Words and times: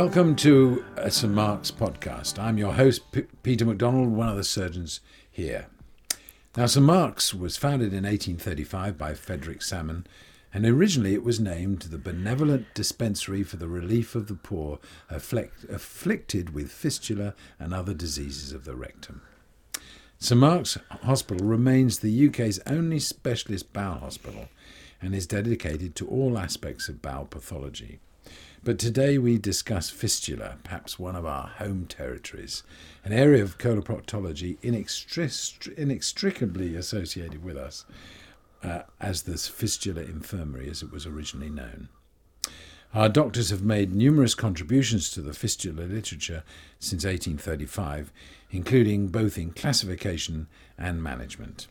Welcome 0.00 0.36
to 0.36 0.84
uh, 0.96 1.00
a 1.02 1.10
St 1.10 1.34
Mark's 1.34 1.72
podcast. 1.72 2.38
I'm 2.38 2.56
your 2.56 2.74
host, 2.74 3.10
P- 3.10 3.24
Peter 3.42 3.64
MacDonald, 3.64 4.10
one 4.12 4.28
of 4.28 4.36
the 4.36 4.44
surgeons 4.44 5.00
here. 5.28 5.66
Now, 6.56 6.66
St 6.66 6.86
Mark's 6.86 7.34
was 7.34 7.56
founded 7.56 7.88
in 7.88 8.04
1835 8.04 8.96
by 8.96 9.14
Frederick 9.14 9.60
Salmon, 9.60 10.06
and 10.54 10.64
originally 10.64 11.14
it 11.14 11.24
was 11.24 11.40
named 11.40 11.80
the 11.80 11.98
Benevolent 11.98 12.72
Dispensary 12.74 13.42
for 13.42 13.56
the 13.56 13.66
Relief 13.66 14.14
of 14.14 14.28
the 14.28 14.36
Poor 14.36 14.78
afflict- 15.10 15.64
afflicted 15.64 16.54
with 16.54 16.70
fistula 16.70 17.34
and 17.58 17.74
other 17.74 17.92
diseases 17.92 18.52
of 18.52 18.64
the 18.64 18.76
rectum. 18.76 19.22
St 20.20 20.40
Mark's 20.40 20.78
Hospital 21.02 21.44
remains 21.44 21.98
the 21.98 22.28
UK's 22.28 22.60
only 22.68 23.00
specialist 23.00 23.72
bowel 23.72 23.98
hospital 23.98 24.48
and 25.02 25.12
is 25.12 25.26
dedicated 25.26 25.96
to 25.96 26.06
all 26.06 26.38
aspects 26.38 26.88
of 26.88 27.02
bowel 27.02 27.24
pathology. 27.24 27.98
But 28.64 28.78
today 28.78 29.18
we 29.18 29.38
discuss 29.38 29.88
fistula, 29.88 30.56
perhaps 30.64 30.98
one 30.98 31.14
of 31.14 31.24
our 31.24 31.46
home 31.46 31.86
territories, 31.86 32.64
an 33.04 33.12
area 33.12 33.42
of 33.42 33.58
coloproctology 33.58 34.58
inextric- 34.60 35.72
inextricably 35.74 36.74
associated 36.74 37.44
with 37.44 37.56
us 37.56 37.84
uh, 38.62 38.82
as 39.00 39.22
the 39.22 39.38
fistula 39.38 40.02
infirmary, 40.02 40.68
as 40.68 40.82
it 40.82 40.90
was 40.90 41.06
originally 41.06 41.50
known. 41.50 41.88
Our 42.94 43.08
doctors 43.08 43.50
have 43.50 43.62
made 43.62 43.94
numerous 43.94 44.34
contributions 44.34 45.10
to 45.10 45.20
the 45.20 45.34
fistula 45.34 45.82
literature 45.82 46.42
since 46.80 47.04
1835, 47.04 48.10
including 48.50 49.08
both 49.08 49.38
in 49.38 49.52
classification 49.52 50.48
and 50.76 51.02
management. 51.02 51.68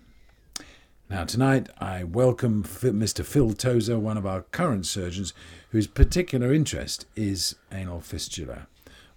Now, 1.10 1.24
tonight 1.24 1.70
I 1.80 2.04
welcome 2.04 2.64
Mr. 2.64 3.24
Phil 3.24 3.54
Tozer, 3.54 3.98
one 3.98 4.18
of 4.18 4.26
our 4.26 4.42
current 4.42 4.86
surgeons, 4.86 5.34
whose 5.70 5.88
particular 5.88 6.54
interest 6.54 7.06
is 7.16 7.56
anal 7.72 8.02
fistula. 8.02 8.68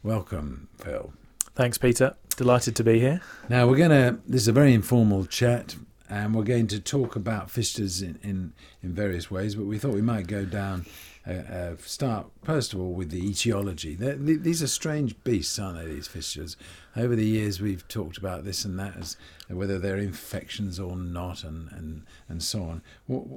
Welcome, 0.05 0.68
Phil. 0.78 1.12
Thanks, 1.56 1.78
Peter. 1.78 2.14
Delighted 2.36 2.77
to 2.77 2.84
be 2.84 3.00
here. 3.00 3.20
Now, 3.48 3.66
we're 3.66 3.77
going 3.77 3.91
to, 3.91 4.20
this 4.24 4.42
is 4.42 4.48
a 4.48 4.52
very 4.52 4.72
informal 4.72 5.24
chat, 5.24 5.74
and 6.08 6.33
we're 6.33 6.44
going 6.44 6.68
to 6.68 6.78
talk 6.78 7.16
about 7.16 7.48
fistulas 7.48 8.05
in, 8.05 8.20
in, 8.22 8.52
in 8.84 8.94
various 8.94 9.28
ways, 9.28 9.56
but 9.56 9.66
we 9.66 9.77
thought 9.77 9.92
we 9.92 10.00
might 10.00 10.28
go 10.28 10.44
down 10.44 10.86
uh, 11.31 11.53
uh, 11.53 11.77
start 11.78 12.27
first 12.42 12.73
of 12.73 12.81
all 12.81 12.92
with 12.92 13.11
the 13.11 13.25
etiology. 13.31 13.95
These 13.95 14.62
are 14.62 14.67
strange 14.67 15.23
beasts, 15.23 15.59
aren't 15.59 15.78
they? 15.78 15.86
These 15.86 16.09
fistulas. 16.09 16.56
Over 16.97 17.14
the 17.14 17.25
years, 17.27 17.61
we've 17.61 17.86
talked 17.86 18.19
about 18.19 18.45
this 18.45 18.64
and 18.64 18.78
that 18.81 18.97
as 18.97 19.17
whether 19.48 19.78
they're 19.78 19.97
infections 19.97 20.81
or 20.81 20.97
not, 20.97 21.45
and 21.45 21.70
and 21.73 22.06
and 22.28 22.42
so 22.42 22.62
on. 22.62 22.83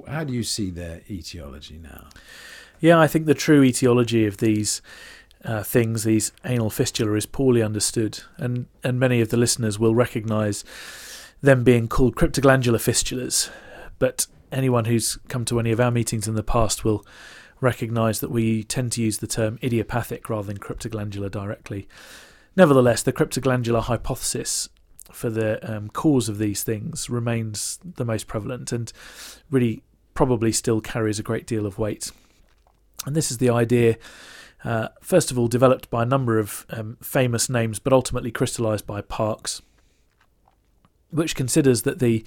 How 0.08 0.24
do 0.24 0.32
you 0.32 0.42
see 0.42 0.70
their 0.70 1.02
etiology 1.08 1.78
now? 1.78 2.08
Yeah, 2.80 2.98
I 2.98 3.06
think 3.06 3.26
the 3.26 3.34
true 3.34 3.62
etiology 3.62 4.26
of 4.26 4.38
these. 4.38 4.82
Uh, 5.44 5.62
things, 5.62 6.04
these 6.04 6.32
anal 6.46 6.70
fistula, 6.70 7.12
is 7.16 7.26
poorly 7.26 7.62
understood, 7.62 8.22
and, 8.38 8.64
and 8.82 8.98
many 8.98 9.20
of 9.20 9.28
the 9.28 9.36
listeners 9.36 9.78
will 9.78 9.94
recognise 9.94 10.64
them 11.42 11.62
being 11.62 11.86
called 11.86 12.16
cryptoglandular 12.16 12.78
fistulas. 12.78 13.50
But 13.98 14.26
anyone 14.50 14.86
who's 14.86 15.18
come 15.28 15.44
to 15.44 15.60
any 15.60 15.70
of 15.70 15.80
our 15.80 15.90
meetings 15.90 16.26
in 16.26 16.34
the 16.34 16.42
past 16.42 16.82
will 16.82 17.04
recognise 17.64 18.20
that 18.20 18.30
we 18.30 18.62
tend 18.62 18.92
to 18.92 19.02
use 19.02 19.18
the 19.18 19.26
term 19.26 19.58
idiopathic 19.62 20.28
rather 20.28 20.46
than 20.46 20.58
cryptoglandular 20.58 21.30
directly. 21.30 21.88
Nevertheless, 22.54 23.02
the 23.02 23.12
cryptoglandular 23.12 23.82
hypothesis 23.82 24.68
for 25.10 25.30
the 25.30 25.58
um, 25.68 25.88
cause 25.88 26.28
of 26.28 26.38
these 26.38 26.62
things 26.62 27.10
remains 27.10 27.78
the 27.82 28.04
most 28.04 28.26
prevalent 28.26 28.70
and 28.70 28.92
really 29.50 29.82
probably 30.14 30.52
still 30.52 30.80
carries 30.80 31.18
a 31.18 31.22
great 31.22 31.46
deal 31.46 31.66
of 31.66 31.78
weight. 31.78 32.12
And 33.06 33.16
this 33.16 33.30
is 33.30 33.38
the 33.38 33.50
idea, 33.50 33.96
uh, 34.62 34.88
first 35.00 35.30
of 35.30 35.38
all, 35.38 35.48
developed 35.48 35.90
by 35.90 36.02
a 36.04 36.06
number 36.06 36.38
of 36.38 36.64
um, 36.70 36.96
famous 37.02 37.48
names, 37.48 37.78
but 37.78 37.92
ultimately 37.92 38.30
crystallized 38.30 38.86
by 38.86 39.00
Parks, 39.00 39.60
which 41.10 41.34
considers 41.34 41.82
that 41.82 41.98
the 41.98 42.24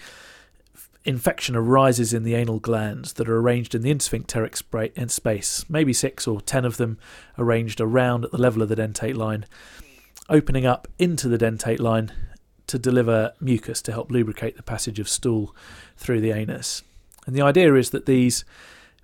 infection 1.06 1.56
arises 1.56 2.14
in 2.14 2.24
the 2.24 2.36
anal 2.36 2.60
glands 2.60 3.14
that 3.14 3.30
are 3.30 3.40
arranged 3.40 3.74
in 3.74 3.82
the 3.82 3.94
intersphincteric 3.94 5.10
space, 5.10 5.66
maybe 5.70 5.94
six 5.94 6.28
or 6.28 6.42
ten 6.42 6.66
of 6.66 6.78
them 6.78 6.98
arranged 7.38 7.80
around 7.80 8.26
at 8.26 8.32
the 8.32 8.38
level 8.38 8.62
of 8.62 8.70
the 8.70 8.76
dentate 8.76 9.16
line, 9.16 9.46
opening 10.30 10.66
up 10.66 10.88
into 11.00 11.28
the 11.28 11.38
dentate 11.38 11.80
line 11.80 12.12
to 12.68 12.78
deliver 12.78 13.34
mucus 13.40 13.82
to 13.82 13.92
help 13.92 14.12
lubricate 14.12 14.58
the 14.58 14.64
passage 14.64 15.00
of 15.00 15.08
stool 15.08 15.56
through 15.96 16.20
the 16.20 16.32
anus. 16.32 16.84
And 17.26 17.36
the 17.36 17.42
idea 17.42 17.74
is 17.76 17.92
that 17.92 18.06
these 18.06 18.44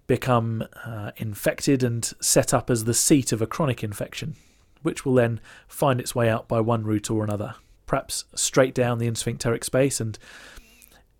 become 0.05 0.65
uh, 0.85 1.11
infected 1.15 1.83
and 1.83 2.03
set 2.19 2.53
up 2.53 2.69
as 2.69 2.83
the 2.83 2.93
seat 2.93 3.31
of 3.31 3.41
a 3.41 3.47
chronic 3.47 3.83
infection, 3.83 4.35
which 4.81 5.05
will 5.05 5.13
then 5.13 5.39
find 5.67 5.99
its 5.99 6.13
way 6.13 6.29
out 6.29 6.47
by 6.49 6.59
one 6.59 6.83
route 6.83 7.09
or 7.09 7.23
another, 7.23 7.55
perhaps 7.85 8.25
straight 8.35 8.75
down 8.75 8.97
the 8.97 9.09
intersphincteric 9.09 9.63
space 9.63 10.01
and 10.01 10.19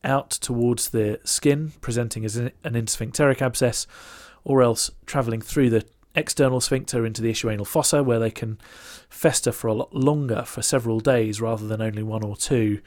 out 0.03 0.30
towards 0.30 0.90
the 0.90 1.19
skin, 1.24 1.74
presenting 1.81 2.25
as 2.25 2.36
an 2.36 2.52
intersphincteric 2.64 3.41
abscess, 3.41 3.88
or 4.44 4.62
else 4.62 4.91
travelling 5.06 5.41
through 5.41 5.69
the 5.69 5.86
external 6.16 6.62
sphincter 6.62 7.06
into 7.06 7.22
the 7.22 7.31
ischioanal 7.31 7.66
fossa, 7.66 8.03
where 8.03 8.19
they 8.19 8.31
can 8.31 8.59
fester 9.09 9.52
for 9.52 9.68
a 9.68 9.74
lot 9.74 9.94
longer, 9.94 10.44
for 10.44 10.62
several 10.62 11.00
days 11.00 11.42
rather 11.42 11.68
than 11.68 11.81
only 11.81 12.03
one 12.03 12.24
or 12.24 12.36
two, 12.36 12.81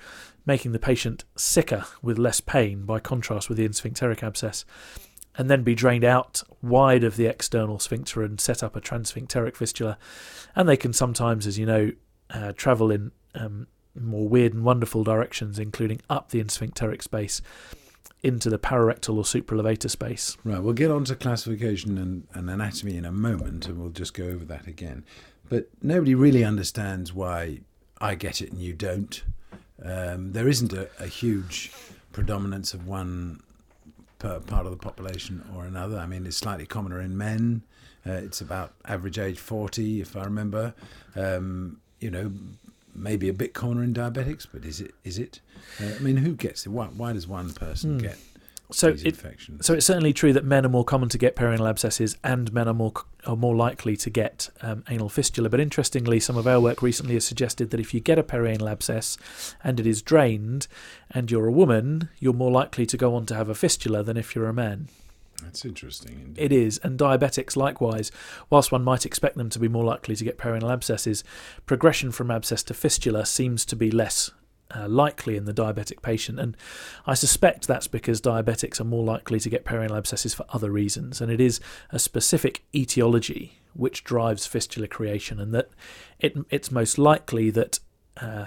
making 0.44 0.72
the 0.72 0.78
patient 0.78 1.24
sicker 1.36 1.84
with 2.02 2.18
less 2.18 2.40
pain 2.40 2.84
by 2.84 3.00
contrast 3.00 3.48
with 3.48 3.58
the 3.58 3.68
intersphincteric 3.68 4.22
abscess, 4.22 4.64
and 5.36 5.50
then 5.50 5.62
be 5.62 5.74
drained 5.74 6.04
out 6.04 6.42
wide 6.62 7.04
of 7.04 7.16
the 7.16 7.26
external 7.26 7.78
sphincter 7.78 8.22
and 8.22 8.40
set 8.40 8.62
up 8.62 8.76
a 8.76 8.80
transsphincteric 8.80 9.56
fistula. 9.56 9.98
And 10.54 10.68
they 10.68 10.76
can 10.76 10.92
sometimes, 10.92 11.46
as 11.46 11.58
you 11.58 11.66
know, 11.66 11.92
uh, 12.30 12.52
travel 12.52 12.90
in 12.90 13.12
um, 13.34 13.66
more 14.00 14.28
weird 14.28 14.54
and 14.54 14.64
wonderful 14.64 15.04
directions, 15.04 15.58
including 15.58 16.00
up 16.08 16.30
the 16.30 16.42
intersphincteric 16.42 17.02
space 17.02 17.42
into 18.22 18.50
the 18.50 18.58
pararectal 18.58 19.16
or 19.16 19.22
supralevator 19.22 19.90
space. 19.90 20.36
Right, 20.44 20.60
we'll 20.60 20.74
get 20.74 20.90
on 20.90 21.04
to 21.04 21.14
classification 21.14 21.98
and, 21.98 22.26
and 22.34 22.50
anatomy 22.50 22.96
in 22.96 23.04
a 23.04 23.12
moment, 23.12 23.66
and 23.68 23.78
we'll 23.78 23.90
just 23.90 24.14
go 24.14 24.24
over 24.24 24.44
that 24.46 24.66
again. 24.66 25.04
But 25.48 25.68
nobody 25.80 26.14
really 26.14 26.44
understands 26.44 27.12
why 27.12 27.60
I 28.00 28.14
get 28.14 28.40
it 28.40 28.50
and 28.50 28.60
you 28.60 28.72
don't. 28.72 29.22
Um, 29.82 30.32
there 30.32 30.48
isn't 30.48 30.72
a, 30.72 30.88
a, 30.98 31.06
huge 31.06 31.70
predominance 32.12 32.74
of 32.74 32.86
one 32.88 33.42
part 34.18 34.66
of 34.66 34.70
the 34.70 34.76
population 34.76 35.44
or 35.54 35.64
another. 35.64 35.98
I 35.98 36.06
mean, 36.06 36.26
it's 36.26 36.38
slightly 36.38 36.66
commoner 36.66 37.00
in 37.00 37.16
men. 37.16 37.62
Uh, 38.06 38.12
it's 38.12 38.40
about 38.40 38.72
average 38.86 39.18
age 39.18 39.38
40, 39.38 40.00
if 40.00 40.16
I 40.16 40.24
remember. 40.24 40.74
Um, 41.14 41.80
you 42.00 42.10
know, 42.10 42.32
maybe 42.96 43.28
a 43.28 43.32
bit 43.32 43.54
commoner 43.54 43.82
in 43.82 43.94
diabetics, 43.94 44.46
but 44.50 44.64
is 44.64 44.80
it? 44.80 44.94
Is 45.04 45.18
it? 45.18 45.40
Uh, 45.80 45.94
I 45.96 45.98
mean, 46.00 46.18
who 46.18 46.34
gets 46.34 46.66
it? 46.66 46.70
Why, 46.70 46.86
why 46.86 47.12
does 47.12 47.26
one 47.26 47.52
person 47.52 47.98
mm. 47.98 48.02
get 48.02 48.18
so 48.70 48.90
these 48.90 49.02
it, 49.02 49.08
infections? 49.08 49.66
So 49.66 49.74
it's 49.74 49.86
certainly 49.86 50.12
true 50.12 50.32
that 50.32 50.44
men 50.44 50.64
are 50.66 50.68
more 50.68 50.84
common 50.84 51.08
to 51.10 51.18
get 51.18 51.36
perianal 51.36 51.68
abscesses, 51.68 52.16
and 52.24 52.52
men 52.52 52.68
are 52.68 52.74
more 52.74 52.92
are 53.26 53.36
more 53.36 53.56
likely 53.56 53.96
to 53.96 54.10
get 54.10 54.48
um, 54.62 54.84
anal 54.88 55.08
fistula. 55.08 55.48
But 55.48 55.60
interestingly, 55.60 56.20
some 56.20 56.36
of 56.36 56.46
our 56.46 56.60
work 56.60 56.82
recently 56.82 57.14
has 57.14 57.24
suggested 57.24 57.70
that 57.70 57.80
if 57.80 57.92
you 57.92 58.00
get 58.00 58.18
a 58.18 58.22
perianal 58.22 58.70
abscess 58.70 59.18
and 59.62 59.80
it 59.80 59.86
is 59.86 60.02
drained, 60.02 60.68
and 61.10 61.30
you're 61.30 61.46
a 61.46 61.52
woman, 61.52 62.08
you're 62.18 62.32
more 62.32 62.50
likely 62.50 62.86
to 62.86 62.96
go 62.96 63.14
on 63.14 63.26
to 63.26 63.34
have 63.34 63.48
a 63.48 63.54
fistula 63.54 64.02
than 64.02 64.16
if 64.16 64.34
you're 64.34 64.48
a 64.48 64.54
man. 64.54 64.88
That's 65.42 65.64
interesting. 65.64 66.20
Indeed. 66.24 66.42
It 66.42 66.52
is, 66.52 66.78
and 66.82 66.98
diabetics 66.98 67.56
likewise. 67.56 68.10
Whilst 68.50 68.72
one 68.72 68.84
might 68.84 69.06
expect 69.06 69.36
them 69.36 69.50
to 69.50 69.58
be 69.58 69.68
more 69.68 69.84
likely 69.84 70.16
to 70.16 70.24
get 70.24 70.38
perianal 70.38 70.72
abscesses, 70.72 71.24
progression 71.66 72.10
from 72.10 72.30
abscess 72.30 72.62
to 72.64 72.74
fistula 72.74 73.26
seems 73.26 73.64
to 73.66 73.76
be 73.76 73.90
less 73.90 74.30
uh, 74.74 74.88
likely 74.88 75.36
in 75.36 75.44
the 75.44 75.54
diabetic 75.54 76.02
patient, 76.02 76.40
and 76.40 76.56
I 77.06 77.14
suspect 77.14 77.66
that's 77.66 77.86
because 77.86 78.20
diabetics 78.20 78.80
are 78.80 78.84
more 78.84 79.04
likely 79.04 79.38
to 79.40 79.50
get 79.50 79.64
perianal 79.64 79.96
abscesses 79.96 80.34
for 80.34 80.46
other 80.48 80.70
reasons, 80.70 81.20
and 81.20 81.30
it 81.30 81.40
is 81.40 81.60
a 81.90 81.98
specific 81.98 82.64
etiology 82.74 83.60
which 83.74 84.04
drives 84.04 84.46
fistula 84.46 84.88
creation, 84.88 85.38
and 85.38 85.54
that 85.54 85.70
it, 86.18 86.36
it's 86.50 86.70
most 86.70 86.98
likely 86.98 87.50
that. 87.50 87.78
Uh, 88.16 88.46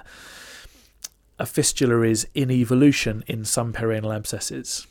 a 1.41 1.45
fistula 1.45 2.01
is 2.01 2.27
in 2.33 2.51
evolution 2.51 3.23
in 3.25 3.45
some 3.45 3.71
perianal 3.71 4.13
abscesses 4.13 4.85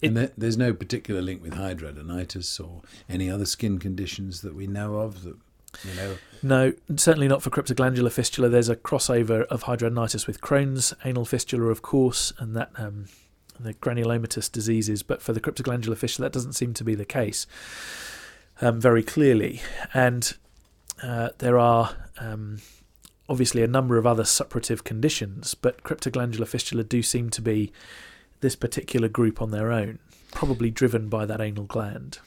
it, 0.00 0.08
and 0.08 0.16
there, 0.16 0.32
there's 0.36 0.56
no 0.56 0.72
particular 0.72 1.20
link 1.22 1.42
with 1.42 1.54
hidradenitis 1.54 2.60
or 2.60 2.82
any 3.08 3.30
other 3.30 3.46
skin 3.46 3.78
conditions 3.78 4.40
that 4.42 4.54
we 4.54 4.66
know 4.66 4.96
of 4.96 5.22
that 5.22 5.36
you 5.82 5.94
know. 5.94 6.16
No, 6.42 6.72
certainly 6.96 7.28
not 7.28 7.42
for 7.42 7.50
cryptoglandular 7.50 8.12
fistula. 8.12 8.48
There's 8.48 8.68
a 8.68 8.76
crossover 8.76 9.44
of 9.46 9.64
hidradenitis 9.64 10.26
with 10.26 10.40
Crohn's, 10.40 10.94
anal 11.04 11.24
fistula, 11.24 11.66
of 11.66 11.82
course, 11.82 12.32
and 12.38 12.54
that 12.54 12.70
um, 12.76 13.06
the 13.58 13.74
granulomatous 13.74 14.50
diseases. 14.50 15.02
But 15.02 15.22
for 15.22 15.32
the 15.32 15.40
cryptoglandular 15.40 15.96
fistula, 15.96 16.26
that 16.26 16.32
doesn't 16.32 16.52
seem 16.52 16.74
to 16.74 16.84
be 16.84 16.94
the 16.94 17.04
case 17.04 17.46
um, 18.60 18.80
very 18.80 19.02
clearly. 19.02 19.62
And 19.92 20.34
uh, 21.02 21.30
there 21.38 21.58
are 21.58 21.96
um, 22.18 22.58
obviously 23.28 23.62
a 23.62 23.68
number 23.68 23.96
of 23.96 24.06
other 24.06 24.24
suppurative 24.24 24.84
conditions, 24.84 25.54
but 25.54 25.82
cryptoglandular 25.82 26.46
fistula 26.46 26.84
do 26.84 27.02
seem 27.02 27.30
to 27.30 27.42
be 27.42 27.72
this 28.44 28.54
particular 28.54 29.08
group 29.08 29.40
on 29.40 29.50
their 29.50 29.72
own, 29.72 29.98
probably 30.30 30.70
driven 30.70 31.08
by 31.08 31.24
that 31.24 31.40
anal 31.40 31.64
gland. 31.64 32.18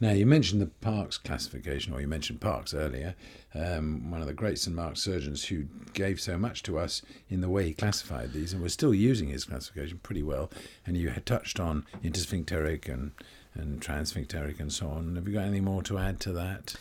Now, 0.00 0.12
you 0.12 0.24
mentioned 0.24 0.62
the 0.62 0.66
Parks 0.66 1.18
classification, 1.18 1.92
or 1.92 2.00
you 2.00 2.08
mentioned 2.08 2.40
Parks 2.40 2.72
earlier, 2.72 3.14
um, 3.54 4.10
one 4.10 4.22
of 4.22 4.26
the 4.26 4.32
great 4.32 4.58
St. 4.58 4.74
Mark's 4.74 5.02
surgeons 5.02 5.44
who 5.44 5.64
gave 5.92 6.18
so 6.18 6.38
much 6.38 6.62
to 6.62 6.78
us 6.78 7.02
in 7.28 7.42
the 7.42 7.50
way 7.50 7.66
he 7.66 7.74
classified 7.74 8.32
these, 8.32 8.54
and 8.54 8.62
we're 8.62 8.68
still 8.68 8.94
using 8.94 9.28
his 9.28 9.44
classification 9.44 10.00
pretty 10.02 10.22
well. 10.22 10.50
And 10.86 10.96
you 10.96 11.10
had 11.10 11.26
touched 11.26 11.60
on 11.60 11.84
intersphincteric 12.02 12.88
and 12.88 13.12
and 13.54 13.80
transsphincteric 13.80 14.60
and 14.60 14.70
so 14.70 14.86
on. 14.88 15.16
Have 15.16 15.26
you 15.26 15.32
got 15.32 15.44
anything 15.44 15.64
more 15.64 15.82
to 15.84 15.96
add 15.96 16.20
to 16.20 16.32
that? 16.32 16.76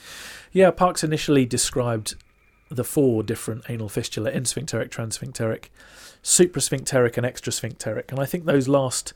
Yeah, 0.51 0.71
Parks 0.71 1.05
initially 1.05 1.45
described 1.45 2.15
the 2.69 2.83
four 2.83 3.23
different 3.23 3.63
anal 3.69 3.89
fistula 3.89 4.31
insphincteric, 4.31 4.89
transsphincteric, 4.89 5.65
suprasphincteric, 6.23 7.17
and 7.17 7.25
extrasphincteric. 7.25 8.09
And 8.09 8.19
I 8.19 8.25
think 8.25 8.45
those 8.45 8.67
last 8.67 9.13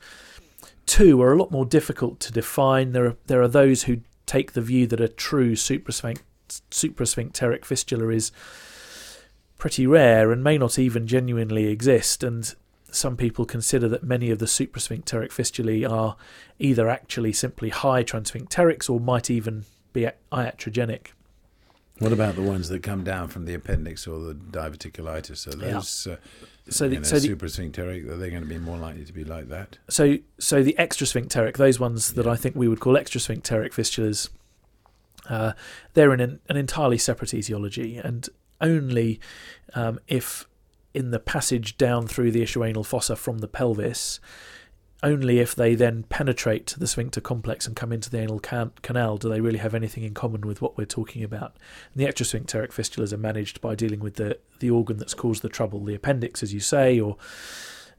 two 0.86 1.20
are 1.22 1.32
a 1.32 1.36
lot 1.36 1.50
more 1.50 1.64
difficult 1.64 2.20
to 2.20 2.32
define. 2.32 2.92
There 2.92 3.06
are, 3.06 3.16
there 3.26 3.42
are 3.42 3.48
those 3.48 3.84
who 3.84 4.00
take 4.26 4.52
the 4.52 4.60
view 4.60 4.86
that 4.86 5.00
a 5.00 5.08
true 5.08 5.54
suprasphincteric 5.54 7.64
fistula 7.64 8.08
is 8.08 8.32
pretty 9.58 9.86
rare 9.86 10.32
and 10.32 10.44
may 10.44 10.56
not 10.56 10.78
even 10.78 11.06
genuinely 11.06 11.66
exist. 11.66 12.22
And 12.22 12.54
some 12.90 13.16
people 13.16 13.44
consider 13.44 13.88
that 13.88 14.02
many 14.02 14.30
of 14.30 14.38
the 14.38 14.46
suprasphincteric 14.46 15.30
fistulae 15.30 15.88
are 15.88 16.16
either 16.58 16.88
actually 16.88 17.32
simply 17.32 17.70
high 17.70 18.04
transsphincterics 18.04 18.88
or 18.88 19.00
might 19.00 19.30
even 19.30 19.64
be 19.92 20.08
iatrogenic. 20.32 21.08
What 22.00 22.12
about 22.14 22.34
the 22.34 22.42
ones 22.42 22.70
that 22.70 22.82
come 22.82 23.04
down 23.04 23.28
from 23.28 23.44
the 23.44 23.52
appendix 23.52 24.06
or 24.06 24.18
the 24.20 24.34
diverticulitis? 24.34 25.36
So 25.36 25.50
those, 25.50 26.06
yeah. 26.06 26.14
uh, 26.14 26.16
so 26.70 26.88
the, 26.88 26.94
you 26.94 27.00
know, 27.00 27.04
so 27.04 27.18
the, 27.18 27.28
suprasphincteric, 27.28 28.08
are 28.08 28.16
they 28.16 28.30
going 28.30 28.42
to 28.42 28.48
be 28.48 28.56
more 28.56 28.78
likely 28.78 29.04
to 29.04 29.12
be 29.12 29.22
like 29.22 29.50
that? 29.50 29.76
So, 29.90 30.16
so 30.38 30.62
the 30.62 30.74
extrasphincteric, 30.78 31.58
those 31.58 31.78
ones 31.78 32.14
that 32.14 32.26
I 32.26 32.36
think 32.36 32.56
we 32.56 32.68
would 32.68 32.80
call 32.80 32.94
extrasphincteric 32.94 33.72
fistulas, 33.72 34.30
uh, 35.28 35.52
they're 35.92 36.14
in 36.14 36.20
an, 36.20 36.40
an, 36.48 36.56
entirely 36.56 36.96
separate 36.96 37.34
etiology, 37.34 37.98
and 37.98 38.30
only 38.62 39.20
um, 39.74 40.00
if 40.08 40.48
in 40.94 41.10
the 41.10 41.20
passage 41.20 41.76
down 41.76 42.06
through 42.06 42.32
the 42.32 42.40
ischioanal 42.40 42.84
fossa 42.84 43.14
from 43.14 43.38
the 43.38 43.46
pelvis, 43.46 44.20
only 45.02 45.38
if 45.38 45.54
they 45.54 45.74
then 45.74 46.02
penetrate 46.04 46.74
the 46.78 46.86
sphincter 46.86 47.20
complex 47.20 47.66
and 47.66 47.74
come 47.74 47.92
into 47.92 48.10
the 48.10 48.18
anal 48.18 48.38
can- 48.38 48.72
canal 48.82 49.16
do 49.16 49.28
they 49.28 49.40
really 49.40 49.58
have 49.58 49.74
anything 49.74 50.04
in 50.04 50.14
common 50.14 50.42
with 50.42 50.60
what 50.60 50.76
we're 50.76 50.84
talking 50.84 51.24
about. 51.24 51.56
And 51.94 52.02
the 52.02 52.10
extrasphincteric 52.10 52.70
fistulas 52.70 53.12
are 53.12 53.18
managed 53.18 53.60
by 53.60 53.74
dealing 53.74 54.00
with 54.00 54.14
the, 54.14 54.38
the 54.58 54.70
organ 54.70 54.98
that's 54.98 55.14
caused 55.14 55.42
the 55.42 55.48
trouble, 55.48 55.84
the 55.84 55.94
appendix, 55.94 56.42
as 56.42 56.52
you 56.52 56.60
say, 56.60 57.00
or 57.00 57.16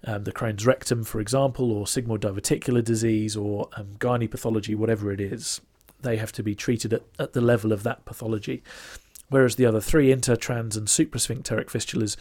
um, 0.05 0.23
the 0.23 0.31
Crohn's 0.31 0.65
rectum, 0.65 1.03
for 1.03 1.19
example, 1.19 1.71
or 1.71 1.85
sigmoid 1.85 2.19
diverticular 2.19 2.83
disease, 2.83 3.35
or 3.35 3.69
um, 3.77 3.95
gynae 3.99 4.29
pathology, 4.29 4.75
whatever 4.75 5.11
it 5.11 5.21
is. 5.21 5.61
They 6.01 6.17
have 6.17 6.31
to 6.33 6.43
be 6.43 6.55
treated 6.55 6.93
at, 6.93 7.03
at 7.19 7.33
the 7.33 7.41
level 7.41 7.71
of 7.71 7.83
that 7.83 8.05
pathology. 8.05 8.63
Whereas 9.29 9.55
the 9.55 9.65
other 9.65 9.79
three, 9.79 10.13
intertrans 10.13 10.75
and 10.75 10.87
suprasphincteric 10.87 11.67
fistulas, 11.67 12.17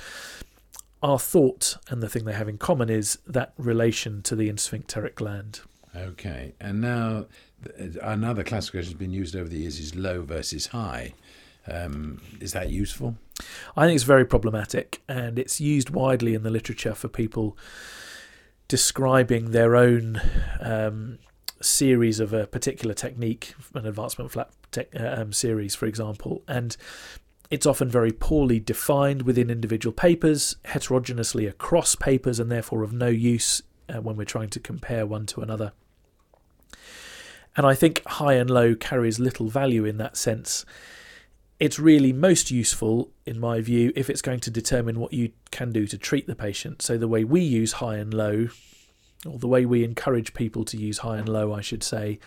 our 1.03 1.19
thought 1.19 1.77
and 1.89 2.03
the 2.03 2.09
thing 2.09 2.25
they 2.25 2.33
have 2.33 2.49
in 2.49 2.59
common 2.59 2.91
is 2.91 3.19
that 3.27 3.53
relation 3.57 4.23
to 4.23 4.37
the 4.37 4.49
insphincteric 4.49 5.15
gland. 5.15 5.61
Okay, 5.97 6.53
and 6.61 6.81
now 6.81 7.27
another 8.03 8.45
classification 8.45 8.93
has 8.93 8.99
been 8.99 9.13
used 9.13 9.35
over 9.35 9.49
the 9.49 9.59
years 9.59 9.79
is 9.79 9.95
low 9.95 10.23
versus 10.23 10.69
high. 10.69 11.15
Um, 11.67 12.21
is 12.41 12.53
that 12.53 12.71
useful? 12.71 13.17
I 13.77 13.87
think 13.87 13.97
it's 13.97 14.05
very 14.05 14.25
problematic, 14.25 15.03
and 15.09 15.39
it's 15.39 15.61
used 15.61 15.91
widely 15.91 16.35
in 16.35 16.43
the 16.43 16.51
literature 16.51 16.95
for 16.95 17.09
people 17.09 17.57
describing 18.69 19.51
their 19.51 19.75
own 19.77 20.21
um, 20.61 21.19
series 21.61 22.21
of 22.21 22.33
a 22.33 22.47
particular 22.47 22.95
technique, 22.95 23.55
an 23.75 23.87
advancement 23.87 24.31
flap 24.31 24.53
te- 24.71 24.87
uh, 24.97 25.23
um, 25.23 25.33
series, 25.33 25.75
for 25.75 25.87
example, 25.87 26.43
and 26.47 26.77
it's 27.51 27.67
often 27.67 27.89
very 27.89 28.13
poorly 28.13 28.61
defined 28.61 29.23
within 29.23 29.51
individual 29.51 29.93
papers, 29.93 30.57
heterogeneously 30.67 31.47
across 31.47 31.97
papers, 31.97 32.39
and 32.39 32.51
therefore 32.51 32.85
of 32.85 32.93
no 32.93 33.09
use 33.09 33.63
uh, 33.89 34.01
when 34.01 34.17
we're 34.17 34.25
trying 34.25 34.51
to 34.51 34.61
compare 34.61 35.05
one 35.05 35.27
to 35.27 35.41
another. 35.41 35.73
And 37.57 37.67
I 37.67 37.75
think 37.75 38.07
high 38.07 38.35
and 38.35 38.49
low 38.49 38.77
carries 38.77 39.19
little 39.19 39.49
value 39.49 39.85
in 39.85 39.99
that 39.99 40.17
sense. 40.17 40.65
It's 41.59 41.79
really 41.79 42.13
most 42.13 42.53
useful, 42.53 43.11
in 43.27 43.41
my 43.41 43.61
view, 43.61 43.93
if 43.97 44.09
it's 44.09 44.23
going 44.23 44.41
to 44.41 44.51
determine 44.51 45.01
what 45.01 45.13
you 45.13 45.33
can 45.51 45.73
do 45.73 45.87
to 45.89 45.99
treat 45.99 46.29
the 46.29 46.37
patient. 46.37 46.81
So, 46.81 46.97
the 46.97 47.09
way 47.09 47.25
we 47.25 47.41
use 47.41 47.75
high 47.75 47.97
and 47.97 48.15
low, 48.15 48.49
or 49.27 49.39
the 49.39 49.49
way 49.49 49.67
we 49.67 49.83
encourage 49.83 50.33
people 50.33 50.65
to 50.67 50.77
use 50.77 50.99
high 50.99 51.19
and 51.19 51.29
low, 51.29 51.53
I 51.53 51.61
should 51.61 51.83
say, 51.83 52.21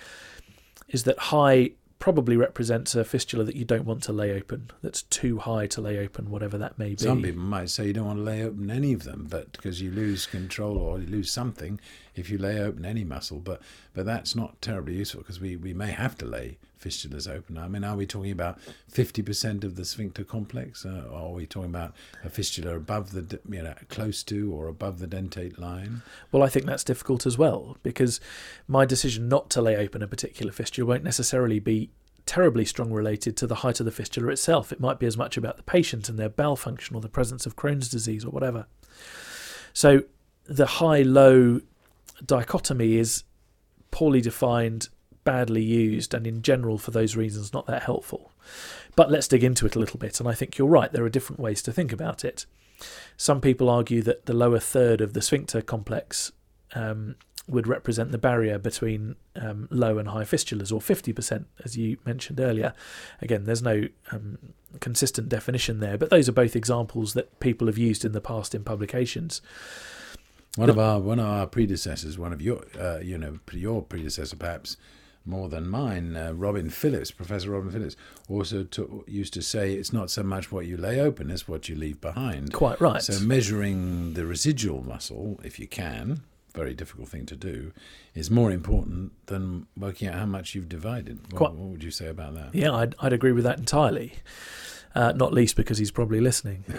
is 0.89 1.05
that 1.05 1.17
high 1.17 1.71
probably 2.03 2.35
represents 2.35 2.95
a 2.95 3.05
fistula 3.05 3.45
that 3.45 3.55
you 3.55 3.63
don't 3.63 3.85
want 3.85 4.03
to 4.03 4.11
lay 4.11 4.33
open, 4.33 4.69
that's 4.81 5.03
too 5.03 5.37
high 5.37 5.65
to 5.65 5.79
lay 5.79 5.97
open, 5.97 6.29
whatever 6.29 6.57
that 6.57 6.77
may 6.77 6.89
be. 6.89 6.97
Some 6.97 7.21
people 7.21 7.41
might 7.41 7.69
say 7.69 7.87
you 7.87 7.93
don't 7.93 8.07
want 8.07 8.19
to 8.19 8.23
lay 8.23 8.43
open 8.43 8.69
any 8.69 8.91
of 8.91 9.03
them, 9.03 9.25
but 9.29 9.53
because 9.53 9.81
you 9.81 9.89
lose 9.89 10.25
control 10.25 10.77
or 10.77 10.99
you 10.99 11.07
lose 11.07 11.31
something 11.31 11.79
if 12.13 12.29
you 12.29 12.37
lay 12.37 12.59
open 12.59 12.83
any 12.83 13.05
muscle. 13.05 13.39
But 13.39 13.61
but 13.93 14.05
that's 14.05 14.35
not 14.35 14.61
terribly 14.61 14.95
useful 14.95 15.21
because 15.21 15.39
we, 15.39 15.55
we 15.55 15.73
may 15.73 15.91
have 15.91 16.17
to 16.17 16.25
lay 16.25 16.57
fistulas 16.83 17.29
open. 17.29 17.57
I 17.57 17.67
mean, 17.67 17.83
are 17.83 17.95
we 17.95 18.05
talking 18.05 18.31
about 18.31 18.59
50% 18.91 19.63
of 19.63 19.75
the 19.75 19.85
sphincter 19.85 20.23
complex? 20.23 20.85
Uh, 20.85 21.09
are 21.11 21.31
we 21.31 21.45
talking 21.45 21.69
about 21.69 21.93
a 22.23 22.29
fistula 22.29 22.75
above 22.75 23.11
the, 23.11 23.39
you 23.49 23.63
know, 23.63 23.75
close 23.89 24.23
to 24.23 24.51
or 24.53 24.67
above 24.67 24.99
the 24.99 25.07
dentate 25.07 25.57
line? 25.57 26.01
Well, 26.31 26.43
I 26.43 26.49
think 26.49 26.65
that's 26.65 26.83
difficult 26.83 27.25
as 27.25 27.37
well 27.37 27.77
because 27.83 28.19
my 28.67 28.85
decision 28.85 29.27
not 29.27 29.49
to 29.51 29.61
lay 29.61 29.75
open 29.77 30.01
a 30.01 30.07
particular 30.07 30.51
fistula 30.51 30.87
won't 30.87 31.03
necessarily 31.03 31.59
be 31.59 31.91
terribly 32.25 32.65
strong 32.65 32.91
related 32.91 33.35
to 33.37 33.47
the 33.47 33.55
height 33.55 33.79
of 33.79 33.85
the 33.85 33.91
fistula 33.91 34.31
itself. 34.31 34.71
It 34.71 34.79
might 34.79 34.99
be 34.99 35.05
as 35.05 35.17
much 35.17 35.37
about 35.37 35.57
the 35.57 35.63
patient 35.63 36.09
and 36.09 36.17
their 36.17 36.29
bowel 36.29 36.55
function 36.55 36.95
or 36.95 37.01
the 37.01 37.09
presence 37.09 37.45
of 37.45 37.55
Crohn's 37.55 37.89
disease 37.89 38.23
or 38.23 38.29
whatever. 38.29 38.65
So 39.73 40.03
the 40.45 40.65
high 40.65 41.01
low 41.01 41.61
dichotomy 42.25 42.97
is 42.97 43.23
poorly 43.91 44.21
defined, 44.21 44.89
badly 45.23 45.63
used, 45.63 46.13
and 46.13 46.25
in 46.27 46.41
general, 46.41 46.77
for 46.77 46.91
those 46.91 47.15
reasons, 47.15 47.53
not 47.53 47.67
that 47.67 47.83
helpful. 47.83 48.31
But 48.95 49.11
let's 49.11 49.27
dig 49.27 49.43
into 49.43 49.65
it 49.65 49.75
a 49.75 49.79
little 49.79 49.99
bit, 49.99 50.19
and 50.19 50.29
I 50.29 50.33
think 50.33 50.57
you're 50.57 50.67
right, 50.67 50.91
there 50.91 51.05
are 51.05 51.09
different 51.09 51.39
ways 51.39 51.61
to 51.63 51.71
think 51.71 51.91
about 51.91 52.23
it. 52.23 52.45
Some 53.17 53.41
people 53.41 53.69
argue 53.69 54.01
that 54.01 54.25
the 54.25 54.33
lower 54.33 54.59
third 54.59 55.01
of 55.01 55.13
the 55.13 55.21
sphincter 55.21 55.61
complex 55.61 56.31
um, 56.75 57.15
would 57.47 57.67
represent 57.67 58.11
the 58.11 58.17
barrier 58.17 58.57
between 58.57 59.15
um, 59.35 59.67
low 59.69 59.97
and 59.97 60.09
high 60.09 60.23
fistulas, 60.23 60.71
or 60.71 60.79
50%, 60.79 61.45
as 61.63 61.77
you 61.77 61.97
mentioned 62.05 62.39
earlier. 62.39 62.73
Again, 63.21 63.45
there's 63.45 63.61
no 63.61 63.87
um, 64.11 64.37
consistent 64.79 65.29
definition 65.29 65.79
there, 65.79 65.97
but 65.97 66.09
those 66.09 66.29
are 66.29 66.33
both 66.33 66.55
examples 66.55 67.13
that 67.13 67.39
people 67.39 67.67
have 67.67 67.77
used 67.77 68.05
in 68.05 68.13
the 68.13 68.21
past 68.21 68.55
in 68.55 68.63
publications. 68.63 69.41
One 70.55 70.69
of 70.69 70.77
our 70.77 70.99
one 70.99 71.19
of 71.19 71.25
our 71.25 71.47
predecessors, 71.47 72.19
one 72.19 72.31
of 72.31 72.39
your 72.39 72.63
uh, 72.79 72.99
you 72.99 73.17
know 73.17 73.39
your 73.51 73.81
predecessor 73.81 74.35
perhaps 74.35 74.77
more 75.25 75.49
than 75.49 75.67
mine, 75.67 76.15
uh, 76.15 76.33
Robin 76.33 76.69
Phillips, 76.69 77.11
Professor 77.11 77.51
Robin 77.51 77.71
Phillips, 77.71 77.95
also 78.29 78.63
to, 78.63 79.03
used 79.07 79.33
to 79.33 79.41
say 79.41 79.73
it's 79.73 79.93
not 79.93 80.09
so 80.09 80.23
much 80.23 80.51
what 80.51 80.65
you 80.65 80.77
lay 80.77 80.99
open 80.99 81.31
as 81.31 81.47
what 81.47 81.69
you 81.69 81.75
leave 81.75 82.01
behind. 82.01 82.53
Quite 82.53 82.81
right. 82.81 83.01
So 83.01 83.23
measuring 83.25 84.13
the 84.13 84.25
residual 84.25 84.83
muscle, 84.83 85.39
if 85.43 85.59
you 85.59 85.67
can, 85.67 86.21
very 86.53 86.73
difficult 86.73 87.09
thing 87.09 87.25
to 87.25 87.35
do, 87.35 87.71
is 88.13 88.29
more 88.29 88.51
important 88.51 89.11
than 89.27 89.67
working 89.77 90.07
out 90.07 90.15
how 90.15 90.25
much 90.25 90.55
you've 90.55 90.69
divided. 90.69 91.19
What, 91.33 91.55
what 91.55 91.69
would 91.69 91.83
you 91.83 91.91
say 91.91 92.07
about 92.07 92.35
that? 92.35 92.53
Yeah, 92.53 92.73
I'd, 92.73 92.95
I'd 92.99 93.13
agree 93.13 93.31
with 93.31 93.43
that 93.43 93.59
entirely 93.59 94.13
uh, 94.95 95.11
not 95.13 95.33
least 95.33 95.55
because 95.55 95.77
he's 95.77 95.91
probably 95.91 96.19
listening. 96.19 96.63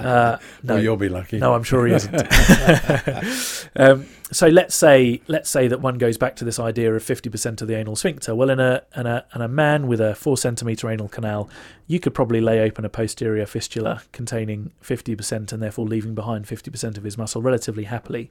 Uh, 0.00 0.38
no, 0.62 0.74
well, 0.74 0.82
you'll 0.82 0.96
be 0.96 1.08
lucky. 1.08 1.38
No, 1.38 1.54
I'm 1.54 1.62
sure 1.62 1.86
he 1.86 1.92
isn't. 1.92 2.14
um, 3.76 4.06
so 4.30 4.48
let's 4.48 4.74
say 4.74 5.20
let's 5.26 5.50
say 5.50 5.68
that 5.68 5.80
one 5.80 5.98
goes 5.98 6.16
back 6.16 6.36
to 6.36 6.44
this 6.44 6.58
idea 6.58 6.94
of 6.94 7.02
50% 7.02 7.60
of 7.60 7.68
the 7.68 7.76
anal 7.76 7.96
sphincter. 7.96 8.34
Well, 8.34 8.50
in 8.50 8.60
a 8.60 8.82
in 8.96 9.06
a, 9.06 9.24
in 9.34 9.42
a 9.42 9.48
man 9.48 9.86
with 9.86 10.00
a 10.00 10.14
four 10.14 10.36
centimeter 10.36 10.88
anal 10.88 11.08
canal, 11.08 11.50
you 11.86 12.00
could 12.00 12.14
probably 12.14 12.40
lay 12.40 12.60
open 12.60 12.84
a 12.84 12.88
posterior 12.88 13.46
fistula 13.46 14.02
containing 14.12 14.72
50% 14.82 15.52
and 15.52 15.62
therefore 15.62 15.86
leaving 15.86 16.14
behind 16.14 16.46
50% 16.46 16.96
of 16.96 17.04
his 17.04 17.18
muscle 17.18 17.42
relatively 17.42 17.84
happily, 17.84 18.30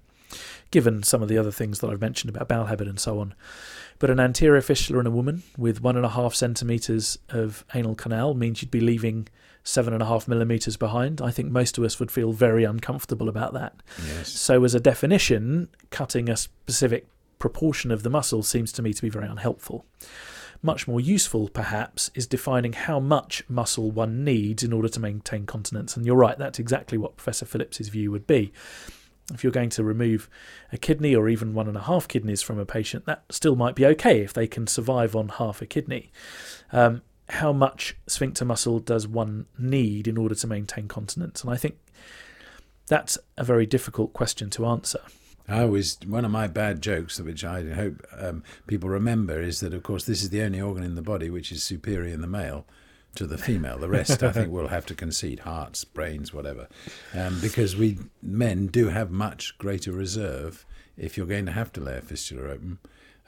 given 0.71 1.03
some 1.03 1.21
of 1.21 1.29
the 1.29 1.37
other 1.37 1.51
things 1.51 1.79
that 1.79 1.89
I've 1.89 2.01
mentioned 2.01 2.33
about 2.33 2.47
bowel 2.47 2.65
habit 2.65 2.87
and 2.87 2.99
so 2.99 3.19
on. 3.19 3.33
But 3.99 4.09
an 4.09 4.19
anterior 4.19 4.61
fistula 4.61 4.99
in 4.99 5.07
a 5.07 5.11
woman 5.11 5.43
with 5.57 5.81
one 5.81 5.97
and 5.97 6.05
a 6.05 6.09
half 6.09 6.33
centimetres 6.33 7.19
of 7.29 7.65
anal 7.73 7.95
canal 7.95 8.33
means 8.33 8.61
you'd 8.61 8.71
be 8.71 8.79
leaving 8.79 9.27
seven 9.63 9.93
and 9.93 10.01
a 10.01 10.05
half 10.05 10.27
millimetres 10.27 10.77
behind. 10.77 11.21
I 11.21 11.31
think 11.31 11.51
most 11.51 11.77
of 11.77 11.83
us 11.83 11.99
would 11.99 12.11
feel 12.11 12.31
very 12.31 12.63
uncomfortable 12.63 13.27
about 13.29 13.53
that. 13.53 13.75
Yes. 14.07 14.29
So, 14.29 14.63
as 14.63 14.73
a 14.73 14.79
definition, 14.79 15.69
cutting 15.91 16.29
a 16.29 16.37
specific 16.37 17.07
proportion 17.39 17.91
of 17.91 18.03
the 18.03 18.09
muscle 18.09 18.43
seems 18.43 18.71
to 18.73 18.81
me 18.81 18.93
to 18.93 19.01
be 19.01 19.09
very 19.09 19.27
unhelpful. 19.27 19.85
Much 20.61 20.87
more 20.87 20.99
useful, 20.99 21.47
perhaps, 21.47 22.11
is 22.15 22.27
defining 22.27 22.73
how 22.73 22.99
much 22.99 23.43
muscle 23.47 23.91
one 23.91 24.25
needs 24.25 24.61
in 24.61 24.73
order 24.73 24.89
to 24.89 24.99
maintain 24.99 25.45
continence. 25.45 25.95
And 25.95 26.05
you're 26.05 26.17
right, 26.17 26.37
that's 26.37 26.59
exactly 26.59 26.97
what 26.97 27.15
Professor 27.15 27.45
Phillips's 27.45 27.87
view 27.87 28.11
would 28.11 28.27
be. 28.27 28.51
If 29.31 29.43
you're 29.43 29.51
going 29.51 29.69
to 29.71 29.83
remove 29.83 30.29
a 30.71 30.77
kidney 30.77 31.15
or 31.15 31.29
even 31.29 31.53
one 31.53 31.67
and 31.67 31.77
a 31.77 31.81
half 31.81 32.07
kidneys 32.07 32.41
from 32.41 32.59
a 32.59 32.65
patient, 32.65 33.05
that 33.05 33.23
still 33.29 33.55
might 33.55 33.75
be 33.75 33.85
okay 33.85 34.21
if 34.21 34.33
they 34.33 34.47
can 34.47 34.67
survive 34.67 35.15
on 35.15 35.29
half 35.29 35.61
a 35.61 35.65
kidney. 35.65 36.11
Um, 36.71 37.01
how 37.29 37.53
much 37.53 37.95
sphincter 38.07 38.43
muscle 38.43 38.79
does 38.79 39.07
one 39.07 39.45
need 39.57 40.07
in 40.07 40.17
order 40.17 40.35
to 40.35 40.47
maintain 40.47 40.87
continence? 40.87 41.43
And 41.43 41.51
I 41.51 41.57
think 41.57 41.77
that's 42.87 43.17
a 43.37 43.43
very 43.43 43.65
difficult 43.65 44.13
question 44.13 44.49
to 44.51 44.65
answer. 44.65 45.01
I 45.47 45.61
always 45.61 45.97
one 46.05 46.25
of 46.25 46.31
my 46.31 46.47
bad 46.47 46.81
jokes, 46.81 47.19
which 47.19 47.43
I 47.43 47.63
hope 47.69 48.05
um, 48.17 48.43
people 48.67 48.89
remember, 48.89 49.41
is 49.41 49.61
that 49.61 49.73
of 49.73 49.83
course 49.83 50.05
this 50.05 50.21
is 50.21 50.29
the 50.29 50.43
only 50.43 50.61
organ 50.61 50.83
in 50.83 50.95
the 50.95 51.01
body 51.01 51.29
which 51.29 51.51
is 51.51 51.63
superior 51.63 52.13
in 52.13 52.21
the 52.21 52.27
male 52.27 52.65
to 53.15 53.25
the 53.25 53.37
female. 53.37 53.77
The 53.77 53.89
rest, 53.89 54.23
I 54.23 54.31
think, 54.31 54.51
we'll 54.51 54.67
have 54.67 54.85
to 54.87 54.95
concede 54.95 55.39
hearts, 55.39 55.83
brains, 55.83 56.33
whatever, 56.33 56.67
um, 57.13 57.39
because 57.41 57.75
we 57.75 57.97
men 58.21 58.67
do 58.67 58.89
have 58.89 59.11
much 59.11 59.57
greater 59.57 59.91
reserve 59.91 60.65
if 60.97 61.17
you're 61.17 61.25
going 61.25 61.45
to 61.45 61.51
have 61.51 61.71
to 61.73 61.81
lay 61.81 61.97
a 61.97 62.01
fistula 62.01 62.43
open 62.43 62.79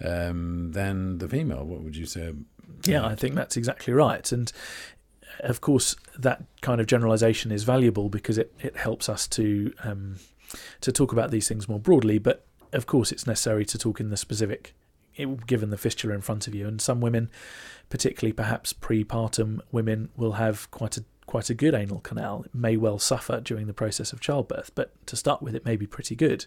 um, 0.04 0.72
than 0.72 1.18
the 1.18 1.28
female. 1.28 1.64
What 1.64 1.82
would 1.82 1.96
you 1.96 2.06
say? 2.06 2.34
Yeah, 2.86 3.06
I 3.06 3.16
think 3.16 3.36
that's 3.36 3.58
exactly 3.58 3.94
right, 3.94 4.32
and 4.32 4.52
of 5.40 5.62
course 5.62 5.96
that 6.18 6.44
kind 6.62 6.82
of 6.82 6.88
generalisation 6.88 7.52
is 7.52 7.64
valuable 7.64 8.10
because 8.10 8.38
it, 8.38 8.54
it 8.60 8.78
helps 8.78 9.10
us 9.10 9.28
to 9.28 9.74
um, 9.84 10.18
to 10.82 10.92
talk 10.92 11.12
about 11.12 11.32
these 11.32 11.48
things 11.48 11.68
more 11.68 11.80
broadly. 11.80 12.18
But 12.18 12.46
of 12.74 12.86
course, 12.86 13.12
it's 13.12 13.28
necessary 13.28 13.66
to 13.66 13.78
talk 13.78 14.00
in 14.00 14.10
the 14.10 14.18
specific, 14.18 14.74
given 15.46 15.70
the 15.70 15.78
fistula 15.78 16.14
in 16.14 16.22
front 16.22 16.48
of 16.48 16.56
you. 16.56 16.68
And 16.68 16.82
some 16.82 17.02
women, 17.02 17.30
particularly 17.90 18.34
perhaps 18.34 18.74
prepartum 18.74 19.62
women, 19.72 20.10
will 20.16 20.34
have 20.34 20.70
quite 20.72 20.98
a 20.98 21.04
quite 21.28 21.50
a 21.50 21.54
good 21.54 21.74
anal 21.74 22.02
canal. 22.02 22.44
It 22.44 22.54
may 22.54 22.76
well 22.76 23.00
suffer 23.00 23.40
during 23.40 23.68
the 23.68 23.74
process 23.74 24.12
of 24.12 24.20
childbirth, 24.20 24.72
but 24.76 24.94
to 25.08 25.16
start 25.16 25.42
with, 25.42 25.56
it 25.56 25.64
may 25.64 25.78
be 25.78 25.88
pretty 25.88 26.14
good. 26.14 26.46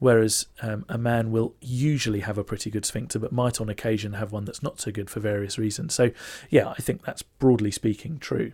Whereas 0.00 0.46
um, 0.62 0.84
a 0.88 0.98
man 0.98 1.30
will 1.30 1.54
usually 1.60 2.20
have 2.20 2.36
a 2.36 2.42
pretty 2.42 2.70
good 2.70 2.84
sphincter, 2.84 3.20
but 3.20 3.30
might 3.30 3.60
on 3.60 3.68
occasion 3.68 4.14
have 4.14 4.32
one 4.32 4.46
that's 4.46 4.64
not 4.64 4.80
so 4.80 4.90
good 4.90 5.10
for 5.10 5.20
various 5.20 5.58
reasons. 5.58 5.94
So, 5.94 6.10
yeah, 6.48 6.70
I 6.70 6.76
think 6.76 7.04
that's 7.04 7.22
broadly 7.22 7.70
speaking 7.70 8.18
true. 8.18 8.52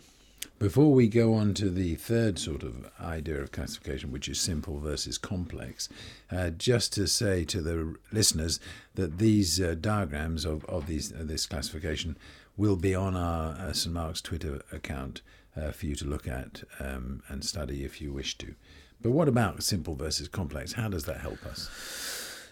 Before 0.58 0.90
we 0.90 1.06
go 1.06 1.34
on 1.34 1.52
to 1.54 1.68
the 1.68 1.96
third 1.96 2.38
sort 2.38 2.62
of 2.62 2.90
idea 2.98 3.42
of 3.42 3.52
classification, 3.52 4.10
which 4.10 4.26
is 4.26 4.40
simple 4.40 4.78
versus 4.78 5.18
complex, 5.18 5.90
uh, 6.32 6.48
just 6.48 6.94
to 6.94 7.06
say 7.06 7.44
to 7.44 7.60
the 7.60 7.96
listeners 8.10 8.58
that 8.94 9.18
these 9.18 9.60
uh, 9.60 9.74
diagrams 9.78 10.46
of, 10.46 10.64
of 10.64 10.86
these, 10.86 11.12
uh, 11.12 11.16
this 11.20 11.44
classification 11.44 12.16
will 12.56 12.76
be 12.76 12.94
on 12.94 13.14
our 13.14 13.50
uh, 13.52 13.72
St 13.74 13.92
Mark's 13.92 14.22
Twitter 14.22 14.62
account 14.72 15.20
uh, 15.54 15.72
for 15.72 15.84
you 15.84 15.94
to 15.94 16.06
look 16.06 16.26
at 16.26 16.62
um, 16.80 17.22
and 17.28 17.44
study 17.44 17.84
if 17.84 18.00
you 18.00 18.10
wish 18.10 18.38
to. 18.38 18.54
But 19.02 19.10
what 19.10 19.28
about 19.28 19.62
simple 19.62 19.94
versus 19.94 20.26
complex? 20.26 20.72
How 20.72 20.88
does 20.88 21.04
that 21.04 21.20
help 21.20 21.44
us? 21.44 22.48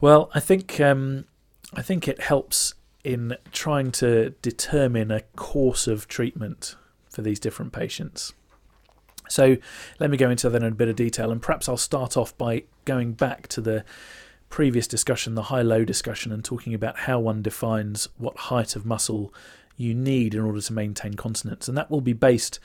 Well, 0.00 0.30
I 0.34 0.40
think 0.40 0.80
um, 0.80 1.26
I 1.74 1.82
think 1.82 2.08
it 2.08 2.22
helps 2.22 2.72
in 3.04 3.36
trying 3.52 3.92
to 3.92 4.30
determine 4.40 5.10
a 5.10 5.20
course 5.36 5.86
of 5.86 6.08
treatment 6.08 6.76
for 7.14 7.22
these 7.22 7.40
different 7.40 7.72
patients. 7.72 8.32
So 9.28 9.56
let 9.98 10.10
me 10.10 10.16
go 10.16 10.30
into 10.30 10.50
that 10.50 10.62
in 10.62 10.68
a 10.68 10.74
bit 10.74 10.88
of 10.88 10.96
detail, 10.96 11.30
and 11.30 11.40
perhaps 11.40 11.68
I'll 11.68 11.76
start 11.76 12.16
off 12.16 12.36
by 12.36 12.64
going 12.84 13.12
back 13.12 13.48
to 13.48 13.60
the 13.60 13.84
previous 14.50 14.86
discussion, 14.86 15.34
the 15.34 15.44
high 15.44 15.62
low 15.62 15.84
discussion, 15.84 16.30
and 16.30 16.44
talking 16.44 16.74
about 16.74 17.00
how 17.00 17.18
one 17.18 17.42
defines 17.42 18.08
what 18.18 18.36
height 18.36 18.76
of 18.76 18.84
muscle 18.84 19.32
you 19.76 19.94
need 19.94 20.34
in 20.34 20.40
order 20.40 20.60
to 20.60 20.72
maintain 20.72 21.14
continence. 21.14 21.68
And 21.68 21.76
that 21.76 21.90
will 21.90 22.00
be 22.00 22.12
based 22.12 22.60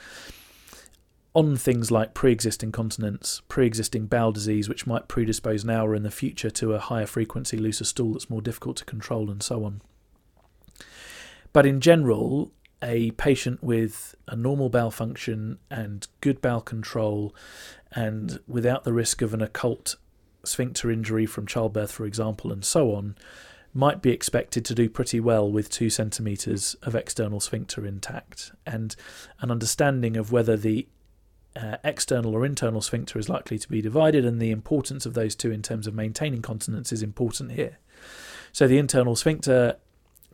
on 1.34 1.56
things 1.56 1.92
like 1.92 2.14
pre 2.14 2.32
existing 2.32 2.72
continence, 2.72 3.42
pre 3.48 3.66
existing 3.66 4.08
bowel 4.08 4.32
disease, 4.32 4.68
which 4.68 4.86
might 4.86 5.08
predispose 5.08 5.64
now 5.64 5.86
or 5.88 5.96
in 5.96 6.04
the 6.04 6.12
future 6.12 6.50
to 6.50 6.74
a 6.74 6.80
higher 6.80 7.06
frequency 7.06 7.58
looser 7.58 7.86
stool 7.86 8.14
that's 8.14 8.30
more 8.30 8.42
difficult 8.42 8.78
to 8.78 8.86
control, 8.86 9.30
and 9.32 9.42
so 9.42 9.64
on. 9.64 9.82
But 11.54 11.66
in 11.66 11.82
general, 11.82 12.52
a 12.82 13.12
patient 13.12 13.64
with 13.64 14.16
a 14.28 14.36
normal 14.36 14.70
bowel 14.70 14.92
function 14.92 15.60
and 15.70 16.08
good 16.22 16.42
bowel 16.42 16.62
control 16.62 17.36
and 17.92 18.40
without 18.48 18.84
the 18.84 18.94
risk 18.94 19.22
of 19.22 19.34
an 19.34 19.42
occult 19.42 19.96
sphincter 20.44 20.90
injury 20.90 21.26
from 21.26 21.46
childbirth, 21.46 21.92
for 21.92 22.06
example, 22.06 22.52
and 22.52 22.64
so 22.64 22.94
on, 22.94 23.16
might 23.74 24.02
be 24.02 24.12
expected 24.12 24.66
to 24.66 24.74
do 24.74 24.90
pretty 24.90 25.20
well 25.20 25.50
with 25.52 25.70
two 25.70 25.90
centimetres 25.90 26.76
of 26.82 26.96
external 26.96 27.40
sphincter 27.40 27.86
intact. 27.86 28.52
And 28.66 28.96
an 29.42 29.52
understanding 29.52 30.18
of 30.18 30.32
whether 30.32 30.58
the 30.58 30.88
uh, 31.56 31.78
external 31.84 32.36
or 32.36 32.46
internal 32.46 32.82
sphincter 32.82 33.20
is 33.20 33.30
likely 33.30 33.58
to 33.60 33.68
be 33.68 33.82
divided 33.82 34.26
and 34.26 34.42
the 34.42 34.52
importance 34.52 35.06
of 35.06 35.14
those 35.14 35.36
two 35.36 35.52
in 35.52 35.62
terms 35.62 35.88
of 35.88 35.94
maintaining 35.94 36.42
continence 36.42 36.92
is 36.92 37.04
important 37.04 37.52
here. 37.52 37.78
So 38.52 38.68
the 38.68 38.78
internal 38.78 39.16
sphincter 39.16 39.78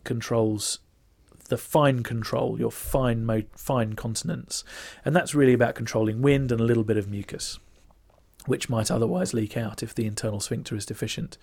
controls 0.04 0.80
the 1.50 1.58
fine 1.58 2.04
control, 2.04 2.60
your 2.60 2.72
fine 2.72 3.26
mo- 3.26 3.44
fine 3.56 3.94
continence, 3.94 4.64
and 5.04 5.16
that's 5.16 5.36
really 5.36 5.54
about 5.54 5.76
controlling 5.76 6.22
wind 6.22 6.52
and 6.52 6.60
a 6.60 6.66
little 6.66 6.84
bit 6.84 6.98
of 6.98 7.10
mucus, 7.10 7.60
which 8.46 8.70
might 8.70 8.92
otherwise 8.92 9.34
leak 9.34 9.56
out 9.56 9.84
if 9.84 9.94
the 9.94 10.06
internal 10.06 10.40
sphincter 10.40 10.76
is 10.76 10.86
deficient. 10.86 11.38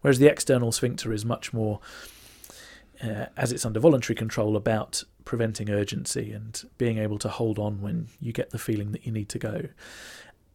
Whereas 0.00 0.18
the 0.18 0.26
external 0.26 0.72
sphincter 0.72 1.12
is 1.12 1.24
much 1.24 1.52
more, 1.52 1.80
uh, 3.02 3.26
as 3.36 3.52
it's 3.52 3.66
under 3.66 3.80
voluntary 3.80 4.16
control, 4.16 4.56
about 4.56 5.04
preventing 5.24 5.70
urgency 5.70 6.32
and 6.32 6.64
being 6.78 6.98
able 6.98 7.18
to 7.18 7.28
hold 7.28 7.58
on 7.58 7.80
when 7.80 8.08
you 8.20 8.32
get 8.32 8.50
the 8.50 8.58
feeling 8.58 8.92
that 8.92 9.06
you 9.06 9.12
need 9.12 9.28
to 9.28 9.38
go. 9.38 9.68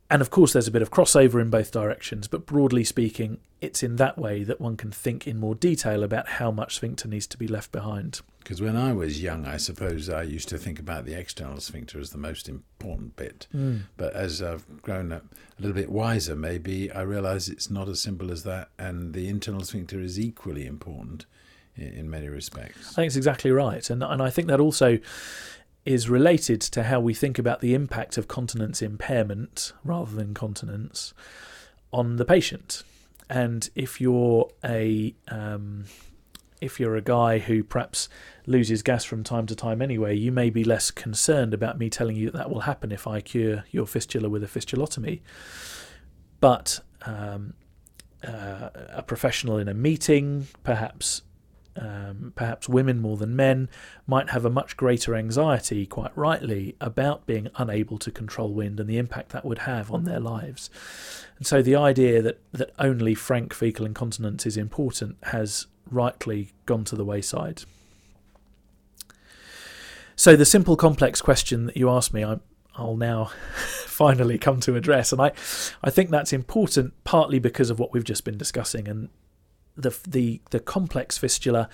And 0.09 0.21
of 0.21 0.29
course, 0.29 0.53
there's 0.53 0.67
a 0.67 0.71
bit 0.71 0.81
of 0.81 0.89
crossover 0.89 1.41
in 1.41 1.49
both 1.49 1.71
directions, 1.71 2.27
but 2.27 2.45
broadly 2.45 2.83
speaking, 2.83 3.39
it's 3.59 3.83
in 3.83 3.97
that 3.97 4.17
way 4.17 4.43
that 4.43 4.61
one 4.61 4.77
can 4.77 4.91
think 4.91 5.27
in 5.27 5.37
more 5.37 5.55
detail 5.55 6.03
about 6.03 6.29
how 6.29 6.49
much 6.49 6.75
sphincter 6.75 7.07
needs 7.07 7.27
to 7.27 7.37
be 7.37 7.47
left 7.47 7.71
behind. 7.71 8.21
Because 8.39 8.61
when 8.61 8.77
I 8.77 8.93
was 8.93 9.21
young, 9.21 9.45
I 9.45 9.57
suppose 9.57 10.09
I 10.09 10.21
used 10.21 10.47
to 10.49 10.57
think 10.57 10.79
about 10.79 11.03
the 11.03 11.13
external 11.13 11.59
sphincter 11.59 11.99
as 11.99 12.11
the 12.11 12.17
most 12.17 12.47
important 12.47 13.17
bit. 13.17 13.47
Mm. 13.53 13.81
But 13.97 14.13
as 14.13 14.41
I've 14.41 14.81
grown 14.81 15.11
up 15.11 15.25
a 15.59 15.61
little 15.61 15.75
bit 15.75 15.89
wiser, 15.89 16.35
maybe 16.35 16.89
I 16.89 17.01
realise 17.01 17.49
it's 17.49 17.69
not 17.69 17.89
as 17.89 17.99
simple 17.99 18.31
as 18.31 18.43
that, 18.43 18.69
and 18.79 19.13
the 19.13 19.27
internal 19.27 19.63
sphincter 19.63 19.99
is 19.99 20.17
equally 20.17 20.65
important 20.65 21.25
in, 21.75 21.87
in 21.87 22.09
many 22.09 22.29
respects. 22.29 22.91
I 22.91 22.95
think 22.95 23.07
it's 23.07 23.17
exactly 23.17 23.51
right, 23.51 23.89
and 23.89 24.01
and 24.01 24.21
I 24.21 24.29
think 24.29 24.47
that 24.47 24.61
also 24.61 24.99
is 25.87 26.09
related 26.09 26.59
to 26.59 26.83
how 26.83 26.99
we 26.99 27.13
think 27.13 27.39
about 27.39 27.61
the 27.61 27.73
impact 27.73 28.17
of 28.17 28.27
continence 28.27 28.81
impairment 28.81 29.71
rather 29.85 30.13
than 30.13 30.33
continence 30.33 31.13
on 31.93 32.17
the 32.17 32.25
patient. 32.25 32.83
And 33.29 33.69
if 33.73 34.01
you're 34.01 34.49
a 34.65 35.15
um, 35.29 35.85
if 36.59 36.77
you're 36.77 36.97
a 36.97 37.01
guy 37.01 37.39
who 37.39 37.63
perhaps 37.63 38.09
loses 38.45 38.83
gas 38.83 39.05
from 39.05 39.23
time 39.23 39.45
to 39.45 39.55
time 39.55 39.81
anyway, 39.81 40.13
you 40.13 40.31
may 40.31 40.49
be 40.49 40.65
less 40.65 40.91
concerned 40.91 41.53
about 41.53 41.79
me 41.79 41.89
telling 41.89 42.17
you 42.17 42.31
that 42.31 42.37
that 42.37 42.49
will 42.49 42.61
happen 42.61 42.91
if 42.91 43.07
I 43.07 43.21
cure 43.21 43.63
your 43.71 43.85
fistula 43.85 44.27
with 44.27 44.43
a 44.43 44.47
fistulotomy. 44.47 45.21
But 46.41 46.81
um, 47.05 47.53
uh, 48.27 48.69
a 48.89 49.03
professional 49.03 49.57
in 49.57 49.69
a 49.69 49.73
meeting, 49.73 50.47
perhaps 50.63 51.21
um, 51.77 52.33
perhaps 52.35 52.67
women 52.67 52.99
more 52.99 53.17
than 53.17 53.35
men, 53.35 53.69
might 54.05 54.29
have 54.31 54.45
a 54.45 54.49
much 54.49 54.77
greater 54.77 55.15
anxiety, 55.15 55.85
quite 55.85 56.15
rightly, 56.17 56.75
about 56.81 57.25
being 57.25 57.49
unable 57.55 57.97
to 57.99 58.11
control 58.11 58.49
wind 58.49 58.79
and 58.79 58.89
the 58.89 58.97
impact 58.97 59.29
that 59.29 59.45
would 59.45 59.59
have 59.59 59.91
on 59.91 60.03
their 60.03 60.19
lives. 60.19 60.69
And 61.37 61.45
so 61.45 61.61
the 61.61 61.75
idea 61.75 62.21
that, 62.21 62.39
that 62.51 62.71
only 62.79 63.13
frank 63.13 63.53
fecal 63.53 63.85
incontinence 63.85 64.45
is 64.45 64.57
important 64.57 65.17
has 65.23 65.67
rightly 65.89 66.49
gone 66.65 66.83
to 66.85 66.95
the 66.95 67.05
wayside. 67.05 67.63
So 70.15 70.35
the 70.35 70.45
simple 70.45 70.75
complex 70.75 71.21
question 71.21 71.67
that 71.67 71.77
you 71.77 71.89
asked 71.89 72.13
me, 72.13 72.23
I, 72.23 72.39
I'll 72.75 72.97
now 72.97 73.25
finally 73.85 74.37
come 74.37 74.59
to 74.61 74.75
address, 74.75 75.11
and 75.11 75.21
I, 75.21 75.31
I 75.83 75.89
think 75.91 76.09
that's 76.09 76.33
important 76.33 76.93
partly 77.03 77.39
because 77.39 77.69
of 77.69 77.79
what 77.79 77.93
we've 77.93 78.03
just 78.03 78.23
been 78.23 78.37
discussing, 78.37 78.87
and 78.87 79.09
the 79.77 79.97
the 80.07 80.41
the 80.49 80.59
complex 80.59 81.17
fistula 81.17 81.69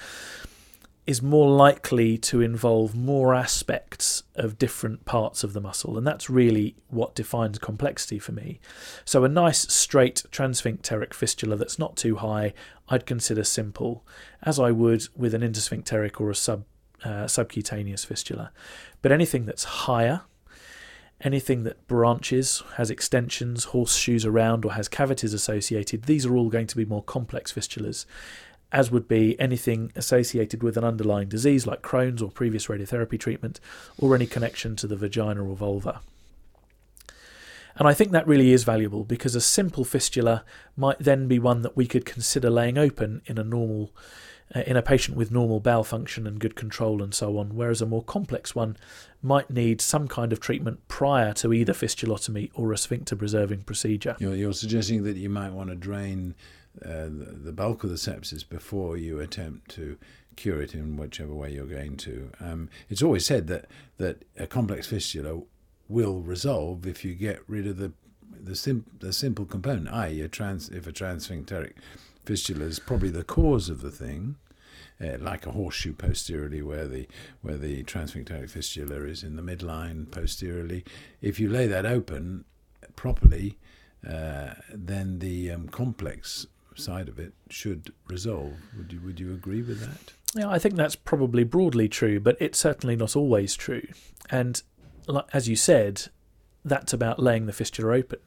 is 1.06 1.22
more 1.22 1.50
likely 1.50 2.18
to 2.18 2.40
involve 2.40 2.96
more 2.96 3.36
aspects 3.36 4.24
of 4.36 4.58
different 4.58 5.04
parts 5.04 5.44
of 5.44 5.52
the 5.52 5.60
muscle, 5.60 5.98
and 5.98 6.08
that's 6.08 6.30
really 6.30 6.76
what 6.88 7.14
defines 7.14 7.60
complexity 7.60 8.18
for 8.20 8.32
me. 8.32 8.60
So, 9.04 9.26
a 9.26 9.30
nice 9.30 9.62
straight 9.74 10.24
transsphincteric 10.32 11.14
fistula 11.14 11.58
that's 11.58 11.78
not 11.78 11.98
too 11.98 12.18
high, 12.18 12.54
I'd 12.88 13.06
consider 13.06 13.44
simple, 13.44 14.06
as 14.44 14.60
I 14.60 14.72
would 14.72 15.08
with 15.16 15.34
an 15.34 15.42
intersphincteric 15.42 16.22
or 16.22 16.30
a 16.30 16.36
sub 16.36 16.64
uh, 17.04 17.28
subcutaneous 17.28 18.06
fistula. 18.06 18.52
But 19.02 19.12
anything 19.12 19.46
that's 19.46 19.66
higher, 19.66 20.22
anything 21.24 21.64
that 21.64 21.88
branches, 21.88 22.62
has 22.76 22.90
extensions, 22.92 23.66
horseshoes 23.66 24.26
around, 24.26 24.66
or 24.66 24.74
has 24.74 24.88
cavities 24.88 25.34
associated, 25.34 26.04
these 26.04 26.26
are 26.26 26.36
all 26.36 26.50
going 26.50 26.68
to 26.68 26.78
be 26.78 26.86
more 26.86 27.04
complex 27.04 27.52
fistulas, 27.52 28.06
as 28.72 28.92
would 28.92 29.08
be 29.08 29.40
anything 29.40 29.92
associated 29.96 30.64
with 30.64 30.78
an 30.78 30.84
underlying 30.84 31.30
disease 31.30 31.66
like 31.66 31.82
Crohn's 31.82 32.22
or 32.22 32.32
previous 32.32 32.68
radiotherapy 32.68 33.20
treatment, 33.20 33.60
or 33.98 34.16
any 34.16 34.26
connection 34.26 34.76
to 34.76 34.88
the 34.88 34.96
vagina 34.96 35.44
or 35.44 35.56
vulva. 35.56 36.02
And 37.76 37.88
I 37.88 37.94
think 37.94 38.12
that 38.12 38.28
really 38.28 38.52
is 38.52 38.64
valuable 38.64 39.04
because 39.04 39.34
a 39.34 39.42
simple 39.42 39.84
fistula 39.84 40.44
might 40.78 41.00
then 41.00 41.28
be 41.28 41.40
one 41.40 41.64
that 41.64 41.76
we 41.76 41.88
could 41.88 42.06
consider 42.06 42.50
laying 42.50 42.78
open 42.78 43.22
in 43.26 43.40
a 43.40 43.44
normal 43.44 43.92
in 44.56 44.78
a 44.78 44.82
patient 44.82 45.18
with 45.18 45.32
normal 45.32 45.60
bowel 45.60 45.84
function 45.84 46.28
and 46.28 46.40
good 46.40 46.56
control 46.56 47.02
and 47.02 47.14
so 47.14 47.38
on, 47.38 47.56
whereas 47.56 47.82
a 47.82 47.86
more 47.86 48.04
complex 48.04 48.54
one 48.54 48.78
might 49.22 49.50
need 49.50 49.82
some 49.82 50.08
kind 50.08 50.32
of 50.32 50.40
treatment 50.40 50.88
prior 50.88 51.34
to 51.34 51.54
either 51.54 51.74
fistulotomy 51.74 52.52
or 52.54 52.72
a 52.72 52.78
sphincter 52.78 53.16
preserving 53.16 53.62
procedure. 53.64 54.16
You're, 54.20 54.36
you're 54.36 54.54
suggesting 54.54 55.04
that 55.04 55.18
you 55.18 55.30
might 55.30 55.54
want 55.54 55.70
to 55.70 55.76
drain 55.76 56.36
uh, 56.84 57.08
the, 57.08 57.54
bulk 57.54 57.84
of 57.84 57.90
the 57.90 57.96
sepsis 57.96 58.48
before 58.48 58.98
you 58.98 59.20
attempt 59.20 59.70
to 59.72 59.98
cure 60.36 60.62
it 60.62 60.74
in 60.74 60.98
whichever 60.98 61.34
way 61.34 61.52
you're 61.52 61.66
going 61.66 61.98
to. 61.98 62.32
Um, 62.40 62.70
it's 62.90 63.04
always 63.04 63.26
said 63.26 63.48
that 63.48 63.66
that 63.98 64.26
a 64.38 64.48
complex 64.48 64.88
fistula 64.88 65.42
will 65.88 66.22
resolve 66.22 66.88
if 66.88 67.06
you 67.06 67.14
get 67.14 67.42
rid 67.48 67.68
of 67.68 67.78
the 67.78 67.94
the, 68.32 68.56
sim- 68.56 68.86
the 69.00 69.14
simple 69.14 69.46
component, 69.46 69.90
i.e., 69.90 70.22
a 70.22 70.28
trans 70.28 70.70
if 70.70 70.88
a 70.88 70.92
transsphincteric 70.92 71.74
fistula 72.26 72.66
is 72.66 72.80
probably 72.80 73.10
the 73.10 73.24
cause 73.24 73.70
of 73.70 73.82
the 73.82 73.92
thing. 73.92 74.36
Uh, 75.02 75.18
like 75.20 75.46
a 75.48 75.52
horseshoe 75.52 75.92
posteriorly, 75.92 76.62
where 76.62 76.88
the 76.88 77.08
where 77.42 77.58
the 77.58 77.84
transsphincteric 77.84 78.50
fistula 78.50 78.96
is 79.04 79.24
in 79.24 79.36
the 79.36 79.42
midline 79.42 80.10
posteriorly. 80.10 80.86
If 81.20 81.40
you 81.40 81.50
lay 81.50 81.68
that 81.68 81.86
open 81.86 82.46
properly, 82.96 83.58
uh, 84.08 84.54
then 84.72 85.20
the 85.20 85.52
um, 85.52 85.68
complex 85.68 86.46
side 86.76 87.10
of 87.10 87.20
it 87.20 87.34
should 87.50 87.92
resolve. 88.08 88.54
Would 88.78 88.94
you 88.94 89.02
would 89.02 89.20
you 89.20 89.34
agree 89.34 89.62
with 89.62 89.80
that? 89.80 90.14
Yeah, 90.36 90.50
I 90.50 90.60
think 90.60 90.76
that's 90.76 90.96
probably 90.96 91.44
broadly 91.44 91.88
true, 91.88 92.20
but 92.20 92.38
it's 92.40 92.60
certainly 92.60 92.96
not 92.96 93.16
always 93.16 93.56
true. 93.56 93.88
And 94.30 94.62
as 95.32 95.48
you 95.48 95.56
said, 95.56 96.04
that's 96.66 96.94
about 96.94 97.20
laying 97.20 97.46
the 97.46 97.54
fistula 97.54 97.98
open. 97.98 98.20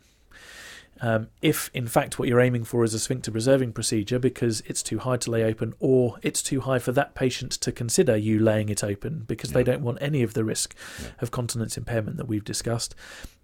Um, 1.00 1.28
if, 1.42 1.70
in 1.74 1.86
fact, 1.86 2.18
what 2.18 2.28
you're 2.28 2.40
aiming 2.40 2.64
for 2.64 2.82
is 2.82 2.94
a 2.94 2.98
sphincter 2.98 3.30
preserving 3.30 3.72
procedure 3.72 4.18
because 4.18 4.62
it's 4.66 4.82
too 4.82 4.98
high 4.98 5.18
to 5.18 5.30
lay 5.30 5.44
open, 5.44 5.74
or 5.78 6.18
it's 6.22 6.42
too 6.42 6.62
high 6.62 6.78
for 6.78 6.92
that 6.92 7.14
patient 7.14 7.52
to 7.52 7.72
consider 7.72 8.16
you 8.16 8.38
laying 8.38 8.68
it 8.68 8.82
open 8.82 9.24
because 9.26 9.50
yeah. 9.50 9.54
they 9.56 9.64
don't 9.64 9.82
want 9.82 9.98
any 10.00 10.22
of 10.22 10.34
the 10.34 10.44
risk 10.44 10.74
yeah. 11.00 11.08
of 11.20 11.30
continence 11.30 11.76
impairment 11.76 12.16
that 12.16 12.28
we've 12.28 12.44
discussed, 12.44 12.94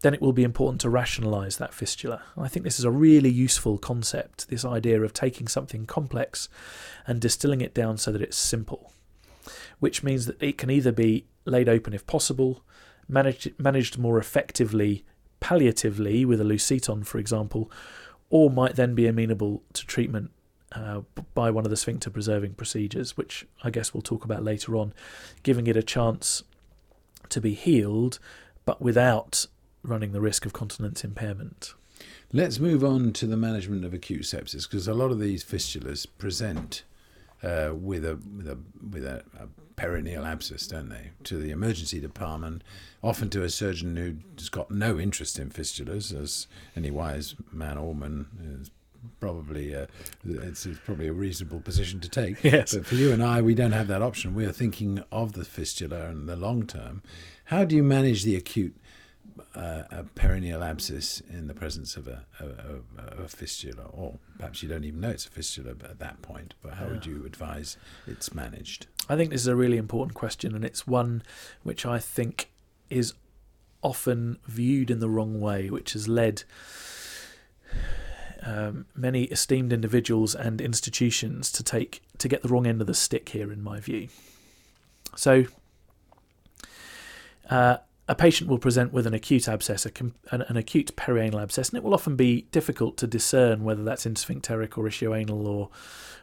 then 0.00 0.14
it 0.14 0.22
will 0.22 0.32
be 0.32 0.44
important 0.44 0.80
to 0.80 0.90
rationalize 0.90 1.58
that 1.58 1.74
fistula. 1.74 2.22
I 2.36 2.48
think 2.48 2.64
this 2.64 2.78
is 2.78 2.84
a 2.84 2.90
really 2.90 3.30
useful 3.30 3.78
concept 3.78 4.48
this 4.48 4.64
idea 4.64 5.02
of 5.02 5.12
taking 5.12 5.46
something 5.46 5.86
complex 5.86 6.48
and 7.06 7.20
distilling 7.20 7.60
it 7.60 7.74
down 7.74 7.98
so 7.98 8.12
that 8.12 8.22
it's 8.22 8.36
simple, 8.36 8.92
which 9.78 10.02
means 10.02 10.26
that 10.26 10.42
it 10.42 10.56
can 10.58 10.70
either 10.70 10.92
be 10.92 11.26
laid 11.44 11.68
open 11.68 11.92
if 11.92 12.06
possible, 12.06 12.64
managed, 13.08 13.52
managed 13.58 13.98
more 13.98 14.18
effectively 14.18 15.04
palliatively 15.42 16.24
with 16.24 16.40
a 16.40 16.44
loose 16.44 16.64
seton, 16.64 17.02
for 17.02 17.18
example, 17.18 17.70
or 18.30 18.48
might 18.48 18.76
then 18.76 18.94
be 18.94 19.06
amenable 19.06 19.62
to 19.74 19.84
treatment 19.84 20.30
uh, 20.70 21.02
by 21.34 21.50
one 21.50 21.64
of 21.64 21.70
the 21.70 21.76
sphincter 21.76 22.08
preserving 22.08 22.54
procedures, 22.54 23.16
which 23.16 23.44
I 23.62 23.70
guess 23.70 23.92
we'll 23.92 24.02
talk 24.02 24.24
about 24.24 24.42
later 24.42 24.76
on, 24.76 24.94
giving 25.42 25.66
it 25.66 25.76
a 25.76 25.82
chance 25.82 26.44
to 27.28 27.40
be 27.40 27.54
healed, 27.54 28.18
but 28.64 28.80
without 28.80 29.46
running 29.82 30.12
the 30.12 30.20
risk 30.20 30.46
of 30.46 30.52
continence 30.52 31.04
impairment. 31.04 31.74
Let's 32.32 32.58
move 32.58 32.84
on 32.84 33.12
to 33.14 33.26
the 33.26 33.36
management 33.36 33.84
of 33.84 33.92
acute 33.92 34.22
sepsis 34.22 34.68
because 34.68 34.88
a 34.88 34.94
lot 34.94 35.10
of 35.10 35.18
these 35.18 35.44
fistulas 35.44 36.06
present 36.18 36.84
uh, 37.42 37.72
with 37.74 38.04
a 38.04 38.18
with 38.36 38.48
a 38.48 38.58
with 38.90 39.04
a, 39.04 39.24
a 39.38 39.46
perineal 39.82 40.24
abscess, 40.24 40.66
don't 40.66 40.88
they, 40.88 41.10
to 41.24 41.38
the 41.38 41.50
emergency 41.50 42.00
department, 42.00 42.62
often 43.02 43.28
to 43.30 43.42
a 43.42 43.50
surgeon 43.50 43.96
who's 43.96 44.48
got 44.48 44.70
no 44.70 44.98
interest 44.98 45.38
in 45.38 45.50
fistulas, 45.50 46.14
as 46.18 46.46
any 46.76 46.90
wise 46.90 47.34
man 47.50 47.78
or 47.78 47.88
woman 47.88 48.26
is 48.60 48.70
probably 49.18 49.74
uh, 49.74 49.86
it's, 50.24 50.64
it's, 50.64 50.78
probably 50.84 51.08
a 51.08 51.12
reasonable 51.12 51.60
position 51.60 51.98
to 52.00 52.08
take. 52.08 52.42
Yes. 52.44 52.74
But 52.74 52.86
for 52.86 52.94
you 52.94 53.12
and 53.12 53.22
I, 53.22 53.42
we 53.42 53.54
don't 53.54 53.72
have 53.72 53.88
that 53.88 54.02
option. 54.02 54.34
We 54.34 54.44
are 54.44 54.52
thinking 54.52 55.02
of 55.10 55.32
the 55.32 55.44
fistula 55.44 56.06
and 56.06 56.28
the 56.28 56.36
long 56.36 56.66
term. 56.66 57.02
How 57.46 57.64
do 57.64 57.74
you 57.74 57.82
manage 57.82 58.22
the 58.22 58.36
acute 58.36 58.76
uh, 59.54 59.82
a 59.90 60.04
perineal 60.14 60.62
abscess 60.62 61.22
in 61.30 61.46
the 61.46 61.54
presence 61.54 61.96
of 61.96 62.08
a, 62.08 62.24
a, 62.40 63.22
a, 63.22 63.28
fistula, 63.28 63.84
or 63.92 64.18
perhaps 64.38 64.62
you 64.62 64.68
don't 64.68 64.84
even 64.84 65.00
know 65.00 65.10
it's 65.10 65.26
a 65.26 65.30
fistula 65.30 65.70
at 65.70 65.98
that 65.98 66.22
point. 66.22 66.54
But 66.62 66.74
how 66.74 66.86
yeah. 66.86 66.92
would 66.92 67.06
you 67.06 67.24
advise 67.26 67.76
it's 68.06 68.34
managed? 68.34 68.86
I 69.08 69.16
think 69.16 69.30
this 69.30 69.40
is 69.42 69.46
a 69.48 69.56
really 69.56 69.76
important 69.76 70.14
question, 70.14 70.54
and 70.54 70.64
it's 70.64 70.86
one 70.86 71.22
which 71.62 71.84
I 71.84 71.98
think 71.98 72.50
is 72.88 73.14
often 73.82 74.38
viewed 74.46 74.90
in 74.90 75.00
the 75.00 75.08
wrong 75.08 75.40
way, 75.40 75.70
which 75.70 75.92
has 75.92 76.06
led 76.08 76.44
um, 78.42 78.86
many 78.94 79.24
esteemed 79.24 79.72
individuals 79.72 80.34
and 80.34 80.60
institutions 80.60 81.50
to 81.52 81.62
take 81.62 82.02
to 82.18 82.28
get 82.28 82.42
the 82.42 82.48
wrong 82.48 82.66
end 82.66 82.80
of 82.80 82.86
the 82.86 82.94
stick 82.94 83.28
here, 83.30 83.52
in 83.52 83.62
my 83.62 83.80
view. 83.80 84.08
So. 85.16 85.44
Uh, 87.50 87.78
a 88.08 88.14
patient 88.14 88.50
will 88.50 88.58
present 88.58 88.92
with 88.92 89.06
an 89.06 89.14
acute 89.14 89.48
abscess, 89.48 89.86
an, 89.86 90.14
an, 90.30 90.56
acute 90.56 90.94
perianal 90.96 91.40
abscess, 91.40 91.68
and 91.68 91.76
it 91.76 91.84
will 91.84 91.94
often 91.94 92.16
be 92.16 92.42
difficult 92.50 92.96
to 92.96 93.06
discern 93.06 93.62
whether 93.62 93.84
that's 93.84 94.04
intersphincteric 94.04 94.76
or 94.76 94.84
ischioanal 94.84 95.46
or, 95.46 95.70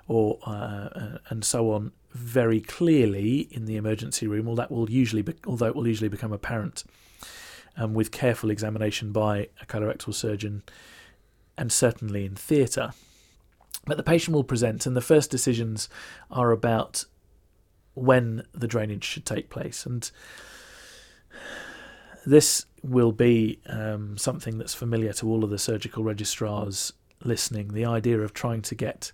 or 0.07 0.39
uh, 0.45 0.49
uh, 0.49 1.17
and 1.29 1.45
so 1.45 1.71
on 1.71 1.91
very 2.11 2.59
clearly 2.59 3.47
in 3.51 3.65
the 3.65 3.77
emergency 3.77 4.27
room. 4.27 4.45
Well, 4.45 4.55
that 4.55 4.71
will 4.71 4.89
usually, 4.89 5.21
be, 5.21 5.35
although 5.47 5.67
it 5.67 5.75
will 5.75 5.87
usually 5.87 6.09
become 6.09 6.33
apparent 6.33 6.83
um, 7.77 7.93
with 7.93 8.11
careful 8.11 8.49
examination 8.49 9.11
by 9.13 9.47
a 9.61 9.65
colorectal 9.65 10.13
surgeon, 10.13 10.63
and 11.57 11.71
certainly 11.71 12.25
in 12.25 12.35
theatre. 12.35 12.91
But 13.85 13.95
the 13.95 14.03
patient 14.03 14.35
will 14.35 14.43
present, 14.43 14.85
and 14.85 14.97
the 14.97 15.01
first 15.01 15.31
decisions 15.31 15.87
are 16.29 16.51
about 16.51 17.05
when 17.93 18.43
the 18.53 18.67
drainage 18.67 19.05
should 19.05 19.25
take 19.25 19.49
place, 19.49 19.85
and 19.85 20.11
this 22.25 22.65
will 22.83 23.11
be 23.11 23.59
um, 23.67 24.17
something 24.17 24.57
that's 24.57 24.73
familiar 24.73 25.13
to 25.13 25.27
all 25.27 25.43
of 25.43 25.49
the 25.49 25.59
surgical 25.59 26.03
registrars 26.03 26.93
listening. 27.23 27.69
The 27.69 27.85
idea 27.85 28.19
of 28.19 28.33
trying 28.33 28.61
to 28.63 28.75
get 28.75 29.11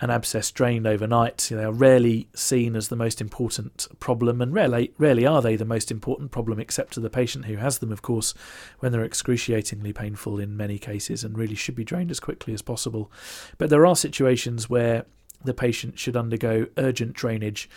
an 0.00 0.10
abscess 0.10 0.50
drained 0.50 0.86
overnight. 0.86 1.48
They 1.50 1.64
are 1.64 1.72
rarely 1.72 2.28
seen 2.34 2.76
as 2.76 2.88
the 2.88 2.96
most 2.96 3.20
important 3.20 3.88
problem, 3.98 4.40
and 4.40 4.54
rarely, 4.54 4.92
rarely 4.96 5.26
are 5.26 5.42
they 5.42 5.56
the 5.56 5.64
most 5.64 5.90
important 5.90 6.30
problem, 6.30 6.60
except 6.60 6.92
to 6.94 7.00
the 7.00 7.10
patient 7.10 7.46
who 7.46 7.56
has 7.56 7.78
them, 7.78 7.90
of 7.90 8.02
course, 8.02 8.32
when 8.78 8.92
they're 8.92 9.04
excruciatingly 9.04 9.92
painful 9.92 10.38
in 10.38 10.56
many 10.56 10.78
cases 10.78 11.24
and 11.24 11.36
really 11.36 11.56
should 11.56 11.74
be 11.74 11.84
drained 11.84 12.10
as 12.10 12.20
quickly 12.20 12.54
as 12.54 12.62
possible. 12.62 13.10
But 13.58 13.70
there 13.70 13.86
are 13.86 13.96
situations 13.96 14.70
where 14.70 15.04
the 15.44 15.54
patient 15.54 15.98
should 15.98 16.16
undergo 16.16 16.66
urgent 16.76 17.14
drainage 17.14 17.68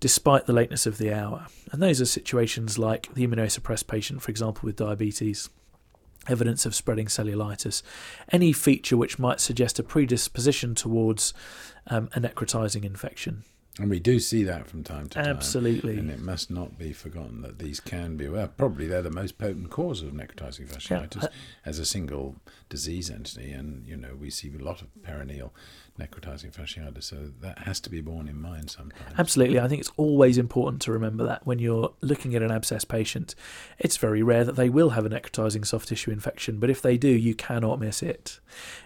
despite 0.00 0.46
the 0.46 0.52
lateness 0.52 0.86
of 0.86 0.98
the 0.98 1.12
hour. 1.12 1.46
And 1.72 1.82
those 1.82 2.00
are 2.00 2.06
situations 2.06 2.78
like 2.78 3.12
the 3.14 3.26
immunosuppressed 3.26 3.86
patient, 3.86 4.22
for 4.22 4.30
example, 4.30 4.66
with 4.66 4.76
diabetes, 4.76 5.50
evidence 6.28 6.66
of 6.66 6.74
spreading 6.74 7.06
cellulitis, 7.06 7.82
any 8.30 8.52
feature 8.52 8.96
which 8.96 9.18
might 9.18 9.40
suggest 9.40 9.78
a 9.78 9.82
predisposition 9.82 10.74
towards 10.74 11.34
um, 11.88 12.08
a 12.14 12.20
necrotizing 12.20 12.84
infection. 12.84 13.44
And 13.78 13.88
we 13.88 14.00
do 14.00 14.18
see 14.18 14.42
that 14.44 14.66
from 14.66 14.82
time 14.82 15.08
to 15.08 15.22
time. 15.22 15.26
Absolutely. 15.26 15.98
And 15.98 16.10
it 16.10 16.20
must 16.20 16.50
not 16.50 16.78
be 16.78 16.92
forgotten 16.92 17.42
that 17.42 17.58
these 17.58 17.78
can 17.78 18.16
be, 18.16 18.28
well, 18.28 18.48
probably 18.48 18.86
they're 18.86 19.02
the 19.02 19.10
most 19.10 19.38
potent 19.38 19.70
cause 19.70 20.02
of 20.02 20.12
necrotizing 20.12 20.66
fasciitis 20.66 21.22
yeah. 21.22 21.28
as 21.64 21.78
a 21.78 21.84
single 21.84 22.36
disease 22.68 23.08
entity. 23.08 23.52
And, 23.52 23.86
you 23.86 23.96
know, 23.96 24.16
we 24.18 24.30
see 24.30 24.52
a 24.52 24.62
lot 24.62 24.82
of 24.82 24.88
perineal 25.02 25.50
necrotizing 25.98 26.52
fasciitis. 26.52 27.04
So 27.04 27.30
that 27.40 27.60
has 27.60 27.78
to 27.80 27.90
be 27.90 28.00
borne 28.00 28.26
in 28.26 28.40
mind 28.40 28.70
sometimes. 28.70 29.14
Absolutely. 29.16 29.60
I 29.60 29.68
think 29.68 29.80
it's 29.80 29.92
always 29.96 30.38
important 30.38 30.82
to 30.82 30.92
remember 30.92 31.24
that 31.26 31.46
when 31.46 31.60
you're 31.60 31.92
looking 32.00 32.34
at 32.34 32.42
an 32.42 32.50
abscess 32.50 32.84
patient, 32.84 33.36
it's 33.78 33.96
very 33.96 34.22
rare 34.22 34.44
that 34.44 34.56
they 34.56 34.68
will 34.68 34.90
have 34.90 35.06
a 35.06 35.10
necrotizing 35.10 35.64
soft 35.64 35.88
tissue 35.88 36.10
infection. 36.10 36.58
But 36.58 36.70
if 36.70 36.82
they 36.82 36.98
do, 36.98 37.08
you 37.08 37.34
cannot 37.34 37.78
miss 37.78 38.02
it. 38.02 38.40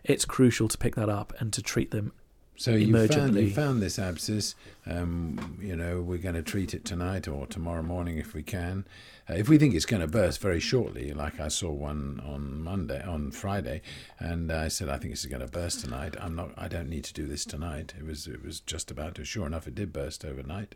It's 0.05 0.27
crucial 0.27 0.69
to 0.69 0.77
pick 0.77 0.97
that 0.97 1.09
up 1.09 1.33
and 1.39 1.51
to 1.55 1.63
treat 1.63 1.93
them 1.93 2.13
so 2.57 2.73
you 2.73 3.07
found, 3.09 3.35
you 3.37 3.51
found 3.51 3.83
this 3.83 3.99
abscess. 3.99 4.55
Um, 4.87 5.59
you 5.61 5.75
know, 5.75 6.01
we're 6.01 6.19
going 6.19 6.35
to 6.35 6.43
treat 6.43 6.75
it 6.75 6.85
tonight 6.85 7.27
or 7.27 7.47
tomorrow 7.47 7.83
morning 7.83 8.19
if 8.19 8.35
we 8.35 8.43
can. 8.43 8.85
Uh, 9.29 9.35
if 9.35 9.49
we 9.49 9.57
think 9.57 9.75
it's 9.75 9.87
going 9.87 10.03
to 10.03 10.07
burst 10.07 10.41
very 10.41 10.61
shortly, 10.61 11.13
like 11.13 11.41
I 11.41 11.49
saw 11.49 11.71
one 11.71 12.23
on 12.25 12.63
Monday, 12.63 13.03
on 13.03 13.31
Friday, 13.31 13.81
and 14.19 14.53
I 14.53 14.69
said 14.69 14.89
I 14.89 14.99
think 14.99 15.13
it's 15.13 15.25
going 15.25 15.41
to 15.41 15.49
burst 15.49 15.81
tonight. 15.81 16.15
I'm 16.21 16.35
not. 16.35 16.51
I 16.57 16.69
don't 16.69 16.89
need 16.89 17.05
to 17.05 17.15
do 17.15 17.27
this 17.27 17.45
tonight. 17.45 17.95
It 17.99 18.05
was. 18.05 18.27
It 18.27 18.45
was 18.45 18.61
just 18.61 18.91
about 18.91 19.15
to. 19.17 19.25
Sure 19.25 19.47
enough, 19.47 19.67
it 19.67 19.75
did 19.75 19.93
burst 19.93 20.25
overnight. 20.25 20.75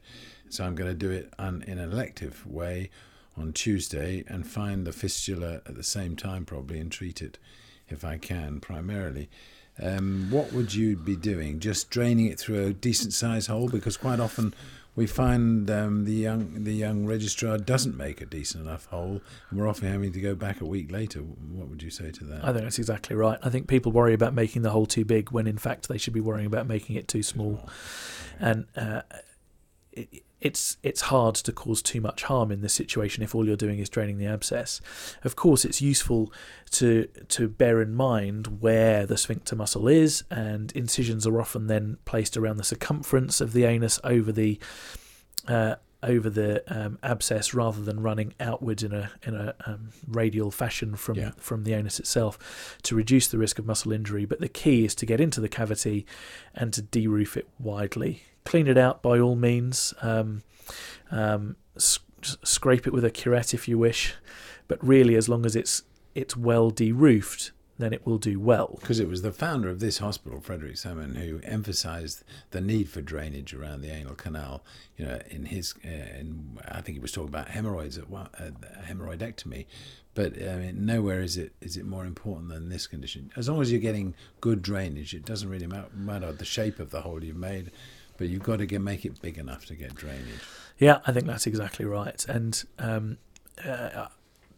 So 0.48 0.64
I'm 0.64 0.74
going 0.74 0.90
to 0.90 0.96
do 0.96 1.10
it 1.10 1.32
on, 1.38 1.62
in 1.66 1.78
an 1.78 1.92
elective 1.92 2.46
way 2.46 2.90
on 3.36 3.52
Tuesday 3.52 4.24
and 4.28 4.46
find 4.46 4.86
the 4.86 4.92
fistula 4.92 5.60
at 5.66 5.74
the 5.74 5.82
same 5.82 6.16
time 6.16 6.44
probably 6.44 6.78
and 6.78 6.90
treat 6.90 7.20
it 7.20 7.38
if 7.88 8.04
I 8.04 8.18
can 8.18 8.60
primarily. 8.60 9.28
Um, 9.82 10.28
what 10.30 10.52
would 10.52 10.74
you 10.74 10.96
be 10.96 11.16
doing? 11.16 11.60
Just 11.60 11.90
draining 11.90 12.26
it 12.26 12.38
through 12.38 12.66
a 12.66 12.72
decent 12.72 13.12
sized 13.12 13.48
hole? 13.48 13.68
Because 13.68 13.96
quite 13.96 14.20
often 14.20 14.54
we 14.96 15.06
find 15.06 15.70
um, 15.70 16.06
the 16.06 16.14
young 16.14 16.64
the 16.64 16.72
young 16.72 17.04
registrar 17.04 17.58
doesn't 17.58 17.96
make 17.96 18.22
a 18.22 18.26
decent 18.26 18.66
enough 18.66 18.86
hole, 18.86 19.20
and 19.50 19.58
we're 19.58 19.68
often 19.68 19.92
having 19.92 20.12
to 20.12 20.20
go 20.20 20.34
back 20.34 20.62
a 20.62 20.64
week 20.64 20.90
later. 20.90 21.20
What 21.20 21.68
would 21.68 21.82
you 21.82 21.90
say 21.90 22.10
to 22.10 22.24
that? 22.24 22.42
I 22.42 22.52
think 22.52 22.64
that's 22.64 22.78
exactly 22.78 23.14
right. 23.14 23.38
I 23.42 23.50
think 23.50 23.68
people 23.68 23.92
worry 23.92 24.14
about 24.14 24.32
making 24.32 24.62
the 24.62 24.70
hole 24.70 24.86
too 24.86 25.04
big 25.04 25.30
when 25.30 25.46
in 25.46 25.58
fact 25.58 25.88
they 25.88 25.98
should 25.98 26.14
be 26.14 26.20
worrying 26.20 26.46
about 26.46 26.66
making 26.66 26.96
it 26.96 27.06
too 27.08 27.22
small, 27.22 27.68
and 28.40 28.66
uh, 28.74 29.02
it, 29.92 30.22
it's 30.46 30.76
it's 30.82 31.02
hard 31.12 31.34
to 31.46 31.52
cause 31.52 31.80
too 31.82 32.00
much 32.00 32.20
harm 32.30 32.50
in 32.52 32.60
this 32.62 32.72
situation 32.82 33.22
if 33.22 33.34
all 33.34 33.46
you're 33.46 33.64
doing 33.66 33.78
is 33.78 33.88
draining 33.88 34.18
the 34.18 34.26
abscess. 34.36 34.80
Of 35.24 35.32
course, 35.36 35.64
it's 35.68 35.80
useful 35.82 36.32
to 36.78 37.06
to 37.36 37.48
bear 37.48 37.82
in 37.82 37.92
mind 37.94 38.60
where 38.60 39.06
the 39.06 39.16
sphincter 39.16 39.56
muscle 39.56 39.88
is, 39.88 40.24
and 40.30 40.72
incisions 40.72 41.26
are 41.26 41.40
often 41.40 41.66
then 41.66 41.98
placed 42.04 42.36
around 42.36 42.56
the 42.58 42.64
circumference 42.64 43.40
of 43.40 43.52
the 43.52 43.64
anus 43.64 44.00
over 44.04 44.32
the 44.32 44.58
uh, 45.48 45.74
over 46.02 46.30
the 46.30 46.62
um, 46.68 46.98
abscess 47.02 47.54
rather 47.54 47.82
than 47.82 48.00
running 48.00 48.32
outwards 48.38 48.82
in 48.82 48.92
a 48.92 49.10
in 49.26 49.34
a 49.34 49.54
um, 49.66 49.90
radial 50.06 50.50
fashion 50.50 50.94
from 50.96 51.16
Yeah. 51.16 51.30
from 51.38 51.64
the 51.64 51.72
anus 51.74 51.98
itself 51.98 52.78
to 52.82 52.94
reduce 52.94 53.26
the 53.28 53.38
risk 53.38 53.58
of 53.58 53.66
muscle 53.66 53.92
injury. 53.92 54.24
But 54.26 54.40
the 54.40 54.48
key 54.48 54.84
is 54.84 54.94
to 54.96 55.06
get 55.06 55.20
into 55.20 55.40
the 55.40 55.48
cavity 55.48 56.06
and 56.54 56.72
to 56.74 56.82
deroof 56.82 57.36
it 57.36 57.48
widely. 57.58 58.22
Clean 58.46 58.66
it 58.66 58.78
out 58.78 59.02
by 59.02 59.18
all 59.18 59.36
means. 59.36 59.92
Um, 60.00 60.42
um, 61.10 61.56
s- 61.76 61.98
scrape 62.22 62.86
it 62.86 62.92
with 62.92 63.04
a 63.04 63.10
curette 63.10 63.52
if 63.54 63.68
you 63.68 63.78
wish, 63.78 64.14
but 64.68 64.82
really, 64.84 65.14
as 65.16 65.28
long 65.28 65.44
as 65.44 65.54
it's 65.54 65.82
it's 66.14 66.36
well 66.36 66.70
deroofed, 66.72 67.50
then 67.78 67.92
it 67.92 68.06
will 68.06 68.18
do 68.18 68.40
well. 68.40 68.78
Because 68.80 68.98
it 68.98 69.08
was 69.08 69.20
the 69.22 69.32
founder 69.32 69.68
of 69.68 69.80
this 69.80 69.98
hospital, 69.98 70.40
Frederick 70.40 70.78
Salmon, 70.78 71.14
who 71.16 71.40
emphasised 71.44 72.24
the 72.52 72.60
need 72.60 72.88
for 72.88 73.02
drainage 73.02 73.52
around 73.52 73.82
the 73.82 73.90
anal 73.90 74.14
canal. 74.14 74.64
You 74.96 75.04
know, 75.04 75.20
in 75.28 75.44
his, 75.46 75.74
uh, 75.84 75.88
in, 75.88 76.58
I 76.66 76.80
think 76.80 76.96
he 76.96 77.00
was 77.00 77.12
talking 77.12 77.28
about 77.28 77.48
hemorrhoids 77.48 77.98
at 77.98 78.04
uh, 78.12 78.50
hemorrhoidectomy, 78.88 79.66
but 80.14 80.40
I 80.42 80.56
mean, 80.56 80.86
nowhere 80.86 81.20
is 81.20 81.36
it 81.36 81.52
is 81.60 81.76
it 81.76 81.84
more 81.84 82.06
important 82.06 82.48
than 82.48 82.70
this 82.70 82.86
condition. 82.86 83.30
As 83.36 83.48
long 83.48 83.60
as 83.60 83.70
you're 83.70 83.80
getting 83.80 84.14
good 84.40 84.62
drainage, 84.62 85.14
it 85.14 85.24
doesn't 85.26 85.50
really 85.50 85.66
ma- 85.66 85.84
matter 85.94 86.32
the 86.32 86.44
shape 86.46 86.80
of 86.80 86.90
the 86.90 87.02
hole 87.02 87.22
you've 87.22 87.36
made, 87.36 87.70
but 88.16 88.28
you've 88.28 88.42
got 88.42 88.58
to 88.58 88.66
get 88.66 88.80
make 88.80 89.04
it 89.04 89.20
big 89.20 89.38
enough 89.38 89.66
to 89.66 89.74
get 89.74 89.94
drainage. 89.94 90.40
Yeah, 90.78 90.98
I 91.06 91.12
think 91.12 91.26
that's 91.26 91.46
exactly 91.46 91.84
right. 91.84 92.24
And 92.28 92.62
um, 92.78 93.18
uh, 93.64 94.08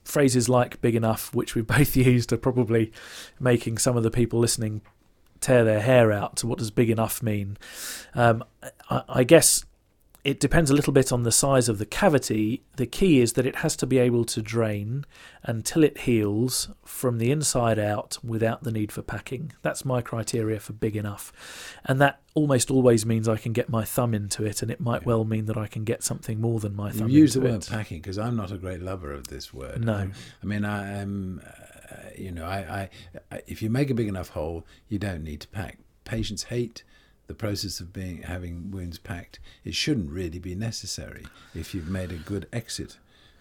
phrases 0.05 0.49
like 0.49 0.81
big 0.81 0.95
enough, 0.95 1.35
which 1.35 1.55
we've 1.55 1.67
both 1.79 1.97
used, 1.97 2.33
are 2.33 2.39
probably 2.39 2.93
making 3.39 3.79
some 3.79 3.97
of 3.97 4.03
the 4.03 4.11
people 4.11 4.41
listening 4.41 4.83
tear 5.41 5.65
their 5.65 5.81
hair 5.81 6.11
out. 6.13 6.39
So, 6.39 6.49
what 6.49 6.59
does 6.59 6.71
big 6.71 6.91
enough 6.91 7.23
mean? 7.23 7.57
Um, 8.15 8.45
I, 8.91 9.03
I 9.09 9.25
guess 9.25 9.65
it 10.29 10.41
depends 10.41 10.71
a 10.71 10.75
little 10.75 10.93
bit 10.93 11.11
on 11.11 11.23
the 11.23 11.33
size 11.33 11.71
of 11.71 11.79
the 11.79 11.87
cavity. 11.87 12.63
The 12.77 12.85
key 12.85 13.21
is 13.21 13.33
that 13.33 13.47
it 13.47 13.57
has 13.57 13.75
to 13.77 13.87
be 13.87 13.97
able 13.97 14.27
to 14.27 14.43
drain 14.43 15.07
until 15.43 15.83
it 15.83 16.01
heals 16.01 16.69
from 16.85 17.17
the 17.17 17.31
inside 17.31 17.79
out 17.79 18.19
without 18.23 18.63
the 18.63 18.71
need 18.71 18.93
for 18.93 19.01
packing. 19.01 19.53
That's 19.63 19.87
my 19.87 20.03
criteria 20.03 20.61
for 20.61 20.75
big 20.75 20.97
enough. 20.97 21.33
And 21.87 21.99
that 22.03 22.21
almost 22.35 22.71
always 22.71 23.07
means 23.07 23.27
I 23.27 23.39
can 23.39 23.55
get 23.55 23.71
my 23.71 23.85
thumb 23.87 24.13
into 24.13 24.45
it, 24.45 24.61
and 24.61 24.71
it 24.71 24.81
might 24.81 25.07
well 25.07 25.25
mean 25.25 25.47
that 25.47 25.57
I 25.57 25.67
can 25.67 25.85
get 25.85 26.03
something 26.03 26.39
more 26.39 26.61
than 26.61 26.77
my 26.77 26.89
You 26.89 26.93
thumb 26.93 27.09
You 27.09 27.21
use 27.21 27.33
the 27.33 27.41
word 27.41 27.63
it. 27.63 27.69
packing 27.71 28.03
because 28.03 28.19
I'm 28.19 28.37
not 28.37 28.53
a 28.53 28.59
great 28.59 28.83
lover 28.83 29.11
of 29.13 29.29
this 29.29 29.55
word. 29.55 29.83
No. 29.83 30.11
I 30.43 30.47
mean, 30.47 30.67
I 30.67 30.99
am. 31.01 31.41
Uh, 31.91 32.11
you 32.19 32.33
know, 32.33 32.45
I, 32.45 32.59
I, 32.59 32.91
I, 33.35 33.43
if 33.47 33.63
you 33.63 33.71
make 33.71 33.89
a 33.89 33.95
big 33.95 34.09
enough 34.09 34.29
hole, 34.29 34.67
you 34.91 34.99
don't 34.99 35.25
need 35.25 35.41
to 35.41 35.49
pack. 35.49 35.79
Patients 36.05 36.43
hate 36.45 36.83
the 37.29 37.35
process 37.35 37.79
of 37.79 37.93
being 37.93 38.23
having 38.23 38.71
wounds 38.73 38.99
packed. 38.99 39.39
It 39.65 39.75
shouldn't 39.75 40.11
really 40.11 40.39
be 40.41 40.55
necessary 40.57 41.25
if 41.55 41.75
you've 41.75 41.89
made 41.89 42.11
a 42.11 42.17
good 42.17 42.49
exit 42.53 42.99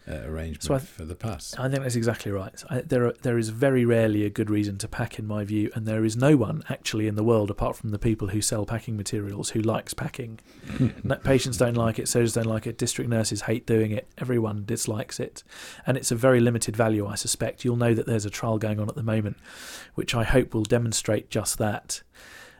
uh, 0.10 0.22
arrangement 0.26 0.64
So 0.64 0.74
I- 0.76 0.80
for 0.80 1.04
the 1.04 1.16
pus. 1.16 1.54
I 1.58 1.68
think 1.70 1.84
that's 1.84 1.96
exactly 1.96 2.32
right. 2.32 2.64
I, 2.70 2.80
there, 2.82 3.08
are, 3.08 3.14
there 3.24 3.38
is 3.38 3.50
very 3.50 3.84
rarely 3.84 4.24
a 4.26 4.30
good 4.30 4.50
reason 4.50 4.78
to 4.80 4.88
pack, 4.88 5.20
in 5.20 5.26
my 5.28 5.44
view, 5.44 5.70
and 5.76 5.86
there 5.86 6.06
is 6.06 6.16
no 6.16 6.38
one 6.38 6.64
actually 6.70 7.08
in 7.08 7.16
the 7.16 7.24
world, 7.26 7.50
apart 7.52 7.76
from 7.76 7.90
the 7.92 8.00
people 8.00 8.30
who 8.30 8.42
sell 8.42 8.66
packing 8.66 8.96
materials, 8.96 9.50
who 9.50 9.62
likes 9.62 9.94
packing. 9.94 10.40
Patients 11.26 11.58
don't 11.58 11.74
like 11.76 12.00
it, 12.00 12.08
surgeons 12.08 12.34
don't 12.34 12.46
like 12.46 12.68
it, 12.68 12.78
district 12.78 13.10
nurses 13.10 13.42
hate 13.42 13.66
doing 13.66 13.92
it, 13.92 14.08
everyone 14.18 14.64
dislikes 14.66 15.20
it, 15.20 15.44
and 15.86 15.98
it's 15.98 16.12
a 16.12 16.16
very 16.16 16.40
limited 16.40 16.76
value, 16.78 17.06
I 17.06 17.16
suspect. 17.16 17.66
You'll 17.66 17.76
know 17.76 17.94
that 17.94 18.06
there's 18.06 18.26
a 18.26 18.30
trial 18.30 18.58
going 18.58 18.80
on 18.80 18.88
at 18.88 18.96
the 18.96 19.04
moment, 19.04 19.36
which 19.96 20.16
I 20.16 20.24
hope 20.24 20.54
will 20.54 20.64
demonstrate 20.64 21.30
just 21.30 21.58
that. 21.58 22.02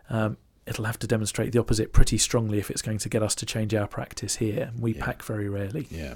Um, 0.10 0.36
it'll 0.68 0.86
have 0.86 1.00
to 1.00 1.08
demonstrate 1.08 1.52
the 1.54 1.60
opposite 1.60 1.94
pretty 1.94 2.18
strongly 2.18 2.60
if 2.60 2.70
it's 2.70 2.82
going 2.82 2.98
to 3.00 3.10
get 3.10 3.24
us 3.24 3.36
to 3.36 3.46
change 3.46 3.74
our 3.74 3.88
practice 3.88 4.36
here. 4.36 4.72
We 4.78 4.94
Yeah. 4.94 5.06
pack 5.06 5.24
very 5.24 5.50
rarely. 5.50 5.88
Yeah. 5.90 6.16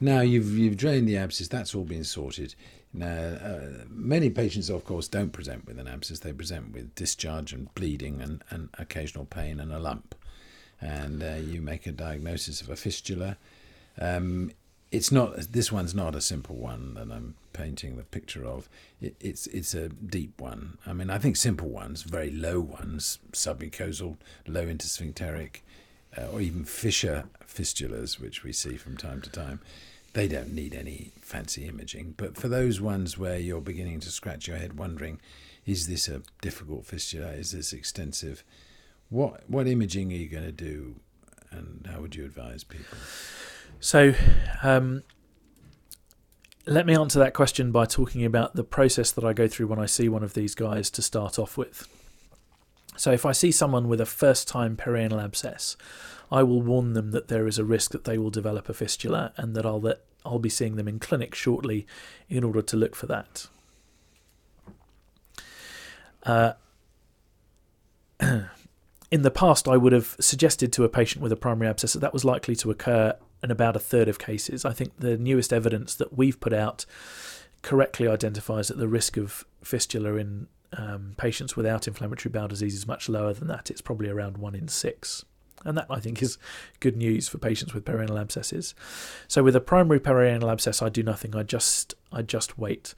Now 0.00 0.20
you've 0.20 0.58
you've 0.58 0.76
drained 0.76 1.08
the 1.08 1.16
abscess. 1.16 1.48
That's 1.48 1.74
all 1.74 1.84
been 1.84 2.04
sorted. 2.04 2.54
Now, 2.94 3.06
uh, 3.08 3.84
many 3.88 4.28
patients, 4.28 4.68
of 4.68 4.84
course, 4.84 5.08
don't 5.08 5.32
present 5.32 5.66
with 5.66 5.78
an 5.78 5.88
abscess. 5.88 6.18
They 6.18 6.32
present 6.34 6.72
with 6.74 6.94
discharge 6.94 7.54
and 7.54 7.74
bleeding 7.74 8.20
and, 8.20 8.44
and 8.50 8.68
occasional 8.78 9.24
pain 9.24 9.60
and 9.60 9.72
a 9.72 9.78
lump. 9.78 10.14
And 10.78 11.22
uh, 11.22 11.36
you 11.36 11.62
make 11.62 11.86
a 11.86 11.92
diagnosis 11.92 12.60
of 12.60 12.68
a 12.68 12.76
fistula. 12.76 13.38
Um, 13.98 14.50
it's 14.92 15.10
not. 15.10 15.36
This 15.52 15.72
one's 15.72 15.94
not 15.94 16.14
a 16.14 16.20
simple 16.20 16.54
one 16.54 16.94
that 16.94 17.10
I'm 17.10 17.34
painting 17.54 17.96
the 17.96 18.04
picture 18.04 18.44
of. 18.44 18.68
It, 19.00 19.16
it's 19.20 19.46
it's 19.48 19.74
a 19.74 19.88
deep 19.88 20.38
one. 20.40 20.76
I 20.86 20.92
mean, 20.92 21.08
I 21.08 21.18
think 21.18 21.36
simple 21.36 21.70
ones, 21.70 22.02
very 22.02 22.30
low 22.30 22.60
ones, 22.60 23.18
submucosal, 23.32 24.16
low 24.46 24.66
intersphincteric, 24.66 25.62
uh, 26.16 26.26
or 26.26 26.42
even 26.42 26.64
fissure 26.64 27.24
fistulas, 27.46 28.20
which 28.20 28.44
we 28.44 28.52
see 28.52 28.76
from 28.76 28.98
time 28.98 29.22
to 29.22 29.30
time, 29.30 29.60
they 30.12 30.28
don't 30.28 30.52
need 30.52 30.74
any 30.74 31.12
fancy 31.20 31.66
imaging. 31.66 32.14
But 32.18 32.36
for 32.36 32.48
those 32.48 32.80
ones 32.80 33.16
where 33.16 33.38
you're 33.38 33.62
beginning 33.62 34.00
to 34.00 34.10
scratch 34.10 34.46
your 34.46 34.58
head 34.58 34.78
wondering, 34.78 35.20
is 35.64 35.88
this 35.88 36.06
a 36.06 36.22
difficult 36.42 36.84
fistula? 36.84 37.28
Is 37.28 37.52
this 37.52 37.72
extensive? 37.72 38.44
What 39.08 39.48
what 39.48 39.66
imaging 39.66 40.12
are 40.12 40.16
you 40.16 40.28
going 40.28 40.44
to 40.44 40.52
do, 40.52 40.96
and 41.50 41.88
how 41.90 42.02
would 42.02 42.14
you 42.14 42.26
advise 42.26 42.62
people? 42.62 42.98
So, 43.82 44.14
um, 44.62 45.02
let 46.66 46.86
me 46.86 46.94
answer 46.94 47.18
that 47.18 47.34
question 47.34 47.72
by 47.72 47.84
talking 47.84 48.24
about 48.24 48.54
the 48.54 48.62
process 48.62 49.10
that 49.10 49.24
I 49.24 49.32
go 49.32 49.48
through 49.48 49.66
when 49.66 49.80
I 49.80 49.86
see 49.86 50.08
one 50.08 50.22
of 50.22 50.34
these 50.34 50.54
guys 50.54 50.88
to 50.90 51.02
start 51.02 51.36
off 51.36 51.58
with. 51.58 51.88
So, 52.96 53.10
if 53.10 53.26
I 53.26 53.32
see 53.32 53.50
someone 53.50 53.88
with 53.88 54.00
a 54.00 54.06
first 54.06 54.46
time 54.46 54.76
perianal 54.76 55.20
abscess, 55.20 55.76
I 56.30 56.44
will 56.44 56.62
warn 56.62 56.92
them 56.92 57.10
that 57.10 57.26
there 57.26 57.48
is 57.48 57.58
a 57.58 57.64
risk 57.64 57.90
that 57.90 58.04
they 58.04 58.18
will 58.18 58.30
develop 58.30 58.68
a 58.68 58.74
fistula 58.74 59.32
and 59.36 59.56
that 59.56 59.66
I'll, 59.66 59.80
that 59.80 60.04
I'll 60.24 60.38
be 60.38 60.48
seeing 60.48 60.76
them 60.76 60.86
in 60.86 61.00
clinic 61.00 61.34
shortly 61.34 61.84
in 62.28 62.44
order 62.44 62.62
to 62.62 62.76
look 62.76 62.94
for 62.94 63.06
that. 63.06 63.48
Uh, 66.22 66.52
in 69.12 69.20
the 69.20 69.30
past, 69.30 69.68
I 69.68 69.76
would 69.76 69.92
have 69.92 70.16
suggested 70.18 70.72
to 70.72 70.84
a 70.84 70.88
patient 70.88 71.22
with 71.22 71.32
a 71.32 71.36
primary 71.36 71.68
abscess 71.68 71.92
that 71.92 71.98
that 71.98 72.14
was 72.14 72.24
likely 72.24 72.56
to 72.56 72.70
occur 72.70 73.14
in 73.42 73.50
about 73.50 73.76
a 73.76 73.78
third 73.78 74.08
of 74.08 74.18
cases. 74.18 74.64
I 74.64 74.72
think 74.72 74.98
the 74.98 75.18
newest 75.18 75.52
evidence 75.52 75.94
that 75.96 76.16
we've 76.16 76.40
put 76.40 76.54
out 76.54 76.86
correctly 77.60 78.08
identifies 78.08 78.68
that 78.68 78.78
the 78.78 78.88
risk 78.88 79.18
of 79.18 79.44
fistula 79.62 80.14
in 80.14 80.48
um, 80.72 81.12
patients 81.18 81.54
without 81.56 81.86
inflammatory 81.86 82.32
bowel 82.32 82.48
disease 82.48 82.74
is 82.74 82.86
much 82.86 83.06
lower 83.10 83.34
than 83.34 83.48
that. 83.48 83.70
It's 83.70 83.82
probably 83.82 84.08
around 84.08 84.38
one 84.38 84.54
in 84.54 84.66
six. 84.66 85.26
And 85.62 85.76
that, 85.76 85.86
I 85.90 86.00
think, 86.00 86.22
is 86.22 86.38
good 86.80 86.96
news 86.96 87.28
for 87.28 87.36
patients 87.36 87.74
with 87.74 87.84
perianal 87.84 88.18
abscesses. 88.18 88.74
So, 89.28 89.42
with 89.42 89.54
a 89.54 89.60
primary 89.60 90.00
perianal 90.00 90.50
abscess, 90.50 90.80
I 90.80 90.88
do 90.88 91.02
nothing. 91.02 91.36
I 91.36 91.42
just, 91.42 91.94
I 92.10 92.22
just 92.22 92.58
wait. 92.58 92.94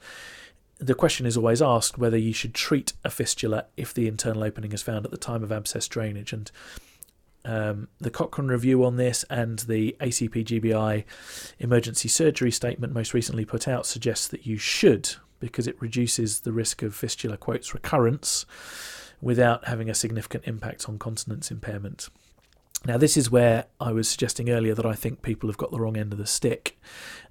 The 0.77 0.95
question 0.95 1.25
is 1.25 1.37
always 1.37 1.61
asked 1.61 1.97
whether 1.97 2.17
you 2.17 2.33
should 2.33 2.53
treat 2.53 2.93
a 3.03 3.09
fistula 3.09 3.65
if 3.77 3.93
the 3.93 4.07
internal 4.07 4.43
opening 4.43 4.73
is 4.73 4.81
found 4.81 5.05
at 5.05 5.11
the 5.11 5.17
time 5.17 5.43
of 5.43 5.51
abscess 5.51 5.87
drainage. 5.87 6.33
And 6.33 6.51
um, 7.45 7.87
the 7.99 8.09
Cochrane 8.09 8.47
review 8.47 8.83
on 8.83 8.97
this 8.97 9.23
and 9.29 9.59
the 9.59 9.95
ACP 10.01 10.43
GBI 10.45 11.05
emergency 11.59 12.09
surgery 12.09 12.51
statement 12.51 12.93
most 12.93 13.13
recently 13.13 13.45
put 13.45 13.67
out 13.67 13.85
suggests 13.85 14.27
that 14.27 14.45
you 14.45 14.57
should 14.57 15.15
because 15.39 15.67
it 15.67 15.79
reduces 15.81 16.41
the 16.41 16.51
risk 16.51 16.81
of 16.81 16.95
fistula 16.95 17.37
quotes 17.37 17.73
recurrence 17.73 18.45
without 19.21 19.65
having 19.65 19.89
a 19.89 19.95
significant 19.95 20.43
impact 20.45 20.89
on 20.89 20.97
continence 20.97 21.51
impairment. 21.51 22.09
Now, 22.85 22.97
this 22.97 23.17
is 23.17 23.31
where 23.31 23.65
I 23.79 23.91
was 23.91 24.07
suggesting 24.07 24.49
earlier 24.49 24.75
that 24.75 24.85
I 24.85 24.93
think 24.93 25.23
people 25.23 25.49
have 25.49 25.57
got 25.57 25.71
the 25.71 25.79
wrong 25.79 25.97
end 25.97 26.13
of 26.13 26.19
the 26.19 26.27
stick, 26.27 26.79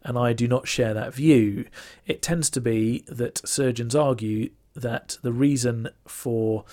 and 0.03 0.19
I 0.19 0.33
do 0.33 0.49
not 0.49 0.67
share 0.67 0.93
that 0.95 1.15
view. 1.15 1.67
It 2.07 2.23
tends 2.23 2.51
to 2.51 2.61
be 2.61 3.05
that 3.07 3.47
surgeons 3.47 3.95
argue 3.95 4.51
that 4.75 5.19
the 5.23 5.33
reason 5.33 5.89
for 6.09 6.65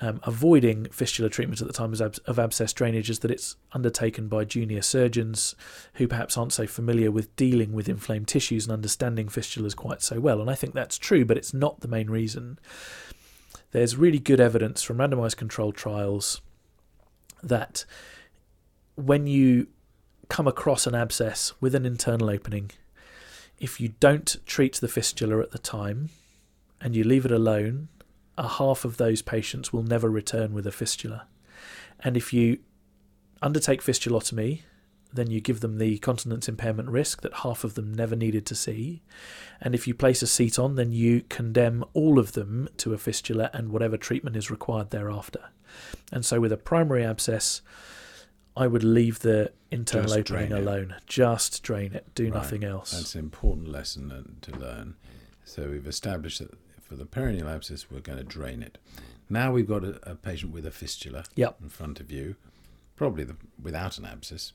um, 0.00 0.20
avoiding 0.24 0.86
fistula 0.86 1.28
treatment 1.28 1.60
at 1.60 1.66
the 1.66 1.72
time 1.74 1.92
of, 1.92 2.00
of 2.00 2.38
abscess 2.38 2.72
drainage 2.72 3.10
is 3.10 3.18
that 3.18 3.30
it's 3.30 3.56
undertaken 3.72 4.28
by 4.28 4.44
junior 4.44 4.80
surgeons 4.80 5.54
who 5.94 6.08
perhaps 6.08 6.38
aren't 6.38 6.54
so 6.54 6.66
familiar 6.66 7.10
with 7.10 7.36
dealing 7.36 7.72
with 7.72 7.90
inflamed 7.90 8.26
tissues 8.26 8.64
and 8.64 8.72
understanding 8.72 9.26
fistulas 9.26 9.76
quite 9.76 10.00
so 10.00 10.18
well. 10.18 10.40
And 10.40 10.48
I 10.48 10.54
think 10.54 10.72
that's 10.72 10.96
true, 10.96 11.26
but 11.26 11.36
it's 11.36 11.52
not 11.52 11.80
the 11.80 11.88
main 11.88 12.08
reason. 12.08 12.58
there's 13.72 13.96
really 13.96 14.18
good 14.18 14.40
evidence 14.40 14.82
from 14.82 14.98
randomized 14.98 15.36
controlled 15.36 15.76
trials 15.76 16.40
that 17.42 17.84
when 19.06 19.26
you 19.26 19.68
come 20.28 20.46
across 20.46 20.86
an 20.86 20.94
abscess 20.94 21.52
with 21.60 21.74
an 21.74 21.84
internal 21.84 22.30
opening, 22.30 22.70
if 23.58 23.80
you 23.80 23.94
don't 24.00 24.36
treat 24.46 24.74
the 24.76 24.88
fistula 24.88 25.40
at 25.40 25.50
the 25.50 25.58
time 25.58 26.10
and 26.80 26.96
you 26.96 27.04
leave 27.04 27.24
it 27.24 27.32
alone, 27.32 27.88
a 28.38 28.48
half 28.48 28.84
of 28.84 28.96
those 28.96 29.22
patients 29.22 29.72
will 29.72 29.82
never 29.82 30.08
return 30.08 30.54
with 30.54 30.66
a 30.66 30.72
fistula. 30.72 31.26
And 32.00 32.16
if 32.16 32.32
you 32.32 32.58
undertake 33.40 33.82
fistulotomy, 33.82 34.62
then 35.12 35.30
you 35.30 35.40
give 35.40 35.60
them 35.60 35.78
the 35.78 35.98
continence 35.98 36.48
impairment 36.48 36.88
risk 36.88 37.20
that 37.20 37.34
half 37.34 37.64
of 37.64 37.74
them 37.74 37.92
never 37.92 38.16
needed 38.16 38.46
to 38.46 38.54
see. 38.54 39.02
And 39.60 39.74
if 39.74 39.86
you 39.86 39.94
place 39.94 40.22
a 40.22 40.26
seton, 40.26 40.76
then 40.76 40.92
you 40.92 41.22
condemn 41.28 41.84
all 41.92 42.18
of 42.18 42.32
them 42.32 42.68
to 42.78 42.94
a 42.94 42.98
fistula 42.98 43.50
and 43.52 43.68
whatever 43.68 43.96
treatment 43.96 44.36
is 44.36 44.50
required 44.50 44.90
thereafter. 44.90 45.50
And 46.10 46.24
so, 46.24 46.40
with 46.40 46.52
a 46.52 46.56
primary 46.56 47.04
abscess, 47.04 47.60
I 48.56 48.66
would 48.66 48.84
leave 48.84 49.20
the 49.20 49.52
internal 49.70 50.08
Just 50.14 50.30
opening 50.30 50.52
alone. 50.52 50.94
Just 51.06 51.62
drain 51.62 51.94
it. 51.94 52.14
Do 52.14 52.24
Right. 52.24 52.34
nothing 52.34 52.64
else. 52.64 52.90
That's 52.92 53.14
an 53.14 53.20
important 53.20 53.68
lesson 53.68 54.36
to 54.42 54.56
learn. 54.56 54.94
So 55.44 55.70
we've 55.70 55.86
established 55.86 56.38
that 56.40 56.50
for 56.80 56.96
the 56.96 57.06
perineal 57.06 57.46
abscess, 57.46 57.90
we're 57.90 58.00
going 58.00 58.18
to 58.18 58.24
drain 58.24 58.62
it. 58.62 58.78
Now 59.30 59.52
we've 59.52 59.66
got 59.68 59.84
a, 59.84 59.98
a 60.10 60.14
patient 60.14 60.52
with 60.52 60.66
a 60.66 60.70
fistula 60.70 61.24
Yep. 61.36 61.56
in 61.62 61.68
front 61.70 62.00
of 62.00 62.12
you, 62.12 62.36
probably 62.96 63.24
the, 63.24 63.36
without 63.60 63.96
an 63.96 64.04
abscess, 64.04 64.52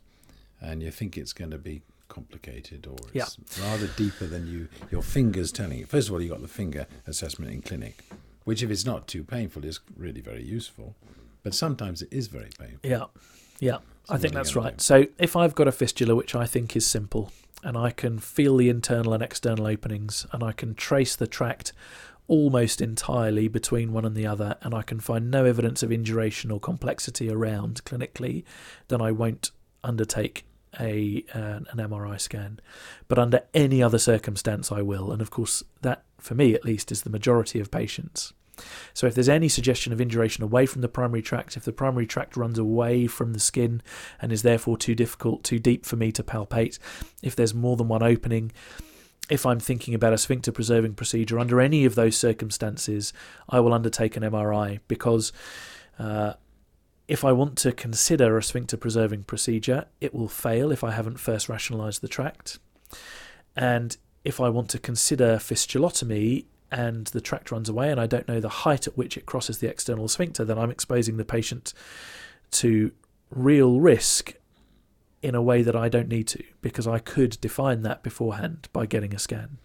and 0.62 0.84
you 0.84 0.92
think 0.92 1.18
it's 1.18 1.34
going 1.34 1.52
to 1.52 1.58
be 1.58 1.82
complicated 2.10 2.88
or 2.88 2.96
it's 3.14 3.38
rather 3.60 3.88
deeper 3.98 4.26
than 4.26 4.48
you 4.48 4.68
your 4.92 5.02
fingers 5.02 5.52
telling 5.52 5.80
you. 5.80 5.86
First 5.86 6.08
of 6.08 6.14
all, 6.14 6.22
you've 6.22 6.32
got 6.32 6.42
the 6.42 6.48
finger 6.48 6.86
assessment 7.06 7.52
in 7.52 7.62
clinic, 7.62 8.04
which 8.46 8.62
if 8.64 8.70
it's 8.70 8.86
not 8.86 9.08
too 9.08 9.24
painful 9.24 9.66
is 9.66 9.80
really 9.96 10.22
very 10.22 10.44
useful, 10.44 10.96
but 11.44 11.54
sometimes 11.54 12.02
it 12.04 12.10
is 12.12 12.28
very 12.28 12.50
painful. 12.58 12.80
Yeah, 12.90 13.06
yeah, 13.60 13.78
So 14.06 14.16
I 14.16 14.18
think 14.18 14.34
what 14.34 14.38
are 14.38 14.40
you 14.40 14.44
that's 14.44 14.56
right. 14.56 14.82
So 14.82 15.06
if 15.18 15.36
I've 15.36 15.56
got 15.56 15.68
a 15.68 15.72
fistula, 15.72 16.16
which 16.16 16.36
I 16.36 16.46
think 16.46 16.76
is 16.76 16.86
simple, 16.86 17.32
and 17.64 17.78
I 17.78 17.92
can 17.92 18.20
feel 18.20 18.58
the 18.58 18.70
internal 18.70 19.14
and 19.14 19.24
external 19.24 19.68
openings, 19.68 20.26
and 20.32 20.44
I 20.44 20.52
can 20.52 20.76
trace 20.76 21.16
the 21.16 21.28
tract 21.28 21.74
almost 22.28 22.82
entirely 22.82 23.48
between 23.48 23.94
one 23.94 24.06
and 24.06 24.16
the 24.16 24.28
other, 24.28 24.56
and 24.62 24.74
I 24.74 24.82
can 24.82 25.00
find 25.00 25.32
no 25.32 25.46
evidence 25.46 25.82
of 25.82 25.92
induration 25.92 26.52
or 26.52 26.60
complexity 26.60 27.30
around 27.30 27.84
clinically, 27.86 28.44
then 28.90 29.02
I 29.02 29.12
won't 29.12 29.52
undertake 29.84 30.46
a 30.80 31.24
uh, 31.34 31.60
an 31.72 31.78
MRI 31.78 32.20
scan. 32.20 32.60
But 33.08 33.18
under 33.18 33.42
any 33.54 33.82
other 33.82 33.98
circumstance, 33.98 34.72
I 34.72 34.82
will, 34.82 35.12
and 35.12 35.22
of 35.22 35.32
course 35.32 35.64
that, 35.82 36.04
for 36.20 36.36
me 36.36 36.54
at 36.54 36.66
least, 36.66 36.92
is 36.92 37.04
the 37.04 37.10
majority 37.10 37.60
of 37.60 37.72
patients. 37.72 38.34
So 38.94 39.08
if 39.08 39.16
there's 39.16 39.30
any 39.30 39.50
suggestion 39.50 39.94
of 39.94 40.02
induration 40.02 40.44
away 40.44 40.66
from 40.66 40.82
the 40.82 40.88
primary 40.88 41.22
tract, 41.22 41.58
if 41.58 41.66
the 41.66 41.72
primary 41.72 42.08
tract 42.08 42.36
runs 42.36 42.58
away 42.58 43.08
from 43.08 43.34
the 43.34 43.40
skin 43.40 43.82
and 44.22 44.32
is 44.32 44.42
therefore 44.42 44.78
too 44.78 44.96
difficult, 44.96 45.44
too 45.44 45.60
deep 45.60 45.86
for 45.86 45.96
me 45.96 46.12
to 46.12 46.24
palpate, 46.24 46.80
if 47.22 47.36
there's 47.36 47.54
more 47.54 47.76
than 47.76 47.88
one 47.88 48.04
opening, 48.04 48.52
if 49.30 49.46
I'm 49.46 49.60
thinking 49.60 49.94
about 49.94 50.14
a 50.14 50.18
sphincter 50.18 50.52
preserving 50.52 50.96
procedure, 50.96 51.38
under 51.38 51.60
any 51.60 51.86
of 51.86 51.96
those 51.96 52.16
circumstances, 52.16 53.14
I 53.50 53.60
will 53.60 53.74
undertake 53.74 54.16
an 54.16 54.24
MRI 54.24 54.80
because 54.88 55.34
uh, 56.00 56.34
if 57.08 57.24
I 57.24 57.32
want 57.32 57.58
to 57.60 57.72
consider 57.72 58.38
a 58.38 58.44
sphincter 58.44 58.78
preserving 58.78 59.24
procedure, 59.24 59.86
it 60.02 60.14
will 60.14 60.28
fail 60.28 60.72
if 60.72 60.84
I 60.84 60.92
haven't 60.92 61.20
first 61.20 61.50
rationalised 61.50 62.02
the 62.02 62.08
tract. 62.08 62.60
And 63.56 63.98
if 64.24 64.40
I 64.42 64.50
want 64.50 64.70
to 64.72 64.80
consider 64.80 65.38
fistulotomy 65.38 66.46
and 66.72 67.08
the 67.08 67.22
tract 67.22 67.52
runs 67.52 67.70
away 67.70 67.90
and 67.92 68.00
I 68.00 68.08
don't 68.08 68.28
know 68.28 68.40
the 68.40 68.50
height 68.50 68.88
at 68.88 68.98
which 68.98 69.18
it 69.18 69.26
crosses 69.26 69.60
the 69.60 69.70
external 69.70 70.08
sphincter, 70.08 70.44
then 70.44 70.58
I'm 70.58 70.72
exposing 70.72 71.18
the 71.18 71.26
patient 71.26 71.74
to 72.52 72.92
real 73.30 73.80
risk 73.80 74.34
in 75.22 75.36
a 75.36 75.42
way 75.42 75.62
that 75.62 75.76
I 75.76 75.90
don't 75.90 76.08
need 76.08 76.28
to 76.28 76.44
because 76.62 76.88
I 76.88 77.00
could 77.00 77.40
define 77.42 77.82
that 77.84 78.04
beforehand 78.04 78.70
by 78.72 78.86
getting 78.86 79.14
a 79.14 79.20
scan. 79.20 79.58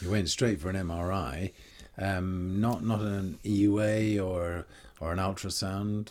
You 0.00 0.10
went 0.10 0.28
straight 0.28 0.60
for 0.60 0.68
an 0.68 0.76
MRI, 0.76 1.52
um, 1.98 2.60
not 2.60 2.84
not 2.84 3.00
an 3.00 3.38
EUA 3.44 4.22
or 4.22 4.66
or 5.00 5.12
an 5.12 5.18
ultrasound. 5.18 6.08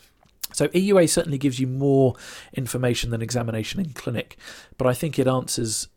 So 0.53 0.67
EUA 0.69 1.09
certainly 1.09 1.37
gives 1.37 1.59
you 1.59 1.67
more 1.67 2.15
information 2.53 3.09
than 3.09 3.21
examination 3.21 3.79
in 3.79 3.89
clinic, 3.89 4.37
but 4.77 4.87
I 4.87 4.93
think 4.93 5.19
it 5.19 5.27
answers, 5.27 5.87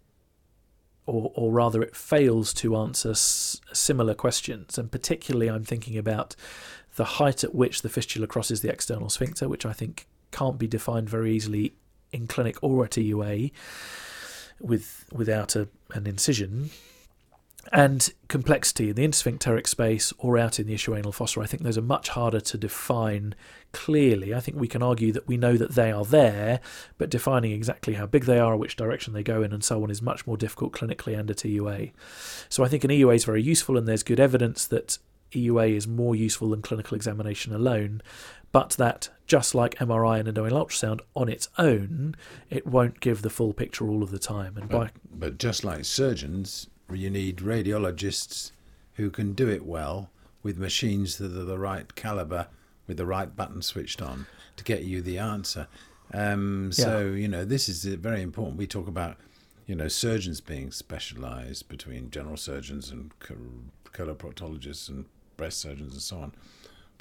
or 1.09 1.33
or 1.35 1.51
rather, 1.53 1.83
it 1.83 1.97
fails 1.97 2.53
to 2.55 2.77
answer 2.77 3.11
s- 3.11 3.61
similar 3.73 4.15
questions. 4.15 4.79
And 4.79 4.91
particularly, 4.91 5.49
I'm 5.49 5.65
thinking 5.65 5.97
about 5.97 6.37
the 6.97 7.05
height 7.05 7.43
at 7.45 7.55
which 7.55 7.83
the 7.83 7.89
fistula 7.89 8.27
crosses 8.27 8.61
the 8.61 8.71
external 8.71 9.09
sphincter, 9.09 9.49
which 9.49 9.65
I 9.65 9.73
think 9.73 10.07
can't 10.31 10.59
be 10.59 10.67
defined 10.67 11.09
very 11.09 11.33
easily 11.33 11.75
in 12.13 12.27
clinic 12.27 12.57
or 12.63 12.85
at 12.85 12.93
EUA 12.93 13.53
with 14.61 15.07
without 15.13 15.57
a, 15.57 15.69
an 15.95 16.07
incision. 16.07 16.71
And 17.71 18.11
complexity 18.29 18.89
in 18.89 18.97
the 18.97 19.07
intersphincteric 19.07 19.67
space 19.67 20.13
or 20.19 20.39
out 20.39 20.59
in 20.59 20.67
the 20.67 20.75
ischioanal 20.75 21.13
fossa, 21.13 21.41
I 21.41 21.47
think 21.47 21.63
those 21.63 21.77
are 21.77 21.83
much 21.83 22.09
harder 22.11 22.41
to 22.41 22.59
define 22.59 23.35
clearly. 23.73 24.35
I 24.35 24.41
think 24.41 24.57
we 24.57 24.69
can 24.69 24.83
argue 24.83 25.13
that 25.13 25.29
we 25.29 25.37
know 25.37 25.57
that 25.57 25.75
they 25.75 25.93
are 25.93 26.05
there, 26.05 26.61
but 26.97 27.11
defining 27.11 27.53
exactly 27.53 27.95
how 27.95 28.07
big 28.07 28.25
they 28.25 28.39
are, 28.39 28.57
which 28.57 28.77
direction 28.77 29.13
they 29.13 29.23
go 29.23 29.43
in, 29.43 29.53
and 29.53 29.63
so 29.63 29.83
on 29.83 29.91
is 29.91 30.01
much 30.01 30.27
more 30.27 30.39
difficult 30.39 30.73
clinically 30.73 31.19
and 31.19 31.31
at 31.31 31.39
EUA. 31.39 31.93
So 32.49 32.65
I 32.65 32.69
think 32.69 32.85
an 32.85 32.91
EUA 32.91 33.17
is 33.17 33.25
very 33.25 33.43
useful, 33.43 33.77
and 33.77 33.87
there's 33.87 34.03
good 34.03 34.21
evidence 34.21 34.67
that 34.67 34.99
EUA 35.33 35.77
is 35.77 35.87
more 35.87 36.17
useful 36.17 36.51
than 36.51 36.63
clinical 36.63 36.97
examination 36.97 37.55
alone, 37.55 38.01
but 38.51 38.71
that 38.79 39.11
just 39.27 39.55
like 39.55 39.75
MRI 39.75 40.21
and 40.21 40.29
abdominal 40.29 40.65
ultrasound 40.65 41.01
on 41.15 41.29
its 41.29 41.51
own, 41.59 42.17
it 42.49 42.67
won't 42.67 43.01
give 43.01 43.21
the 43.21 43.29
full 43.29 43.53
picture 43.53 43.87
all 43.87 44.03
of 44.03 44.11
the 44.11 44.19
time. 44.19 44.57
And 44.57 44.71
by 44.71 44.79
But, 44.79 45.21
but 45.21 45.39
just 45.39 45.65
like 45.65 45.85
surgeons, 45.85 46.69
you 46.97 47.11
need 47.11 47.39
radiologists 47.39 48.53
who 48.95 49.11
can 49.11 49.33
do 49.33 49.49
it 49.49 49.65
well 49.65 50.11
with 50.43 50.59
machines 50.59 51.19
that 51.19 51.37
are 51.37 51.45
the 51.45 51.59
right 51.59 51.95
caliber, 51.95 52.49
with 52.87 52.97
the 52.97 53.07
right 53.07 53.35
button 53.35 53.63
switched 53.63 54.01
on 54.01 54.27
to 54.57 54.65
get 54.65 54.85
you 54.85 55.03
the 55.03 55.19
answer. 55.19 55.69
Um, 56.13 56.73
so 56.73 57.09
you 57.09 57.29
know 57.29 57.45
this 57.45 57.69
is 57.69 57.87
uh, 57.87 57.97
very 57.99 58.23
important. 58.23 58.57
We 58.57 58.67
talk 58.67 58.89
about 58.89 59.19
you 59.67 59.75
know 59.75 59.89
surgeons 59.89 60.41
being 60.41 60.71
specialised 60.71 61.69
between 61.69 62.11
general 62.11 62.37
surgeons 62.37 62.91
and 62.91 63.13
col- 63.19 63.37
coloproctologists 63.93 64.89
and 64.89 65.05
breast 65.37 65.61
surgeons 65.61 65.93
and 65.93 66.03
so 66.03 66.19
on. 66.19 66.33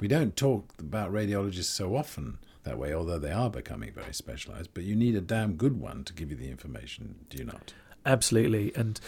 We 0.00 0.08
don't 0.08 0.36
talk 0.36 0.74
about 0.78 1.12
radiologists 1.12 1.64
so 1.64 1.96
often 1.96 2.38
that 2.64 2.78
way, 2.78 2.92
although 2.92 3.18
they 3.18 3.32
are 3.32 3.50
becoming 3.50 3.92
very 3.92 4.12
specialised. 4.12 4.70
But 4.74 4.84
you 4.84 4.94
need 4.94 5.16
a 5.16 5.20
damn 5.20 5.54
good 5.54 5.80
one 5.80 6.04
to 6.04 6.12
give 6.12 6.30
you 6.30 6.36
the 6.36 6.50
information, 6.50 7.16
do 7.30 7.38
you 7.38 7.44
not? 7.44 7.72
Absolutely. 8.06 8.72
And, 8.76 9.00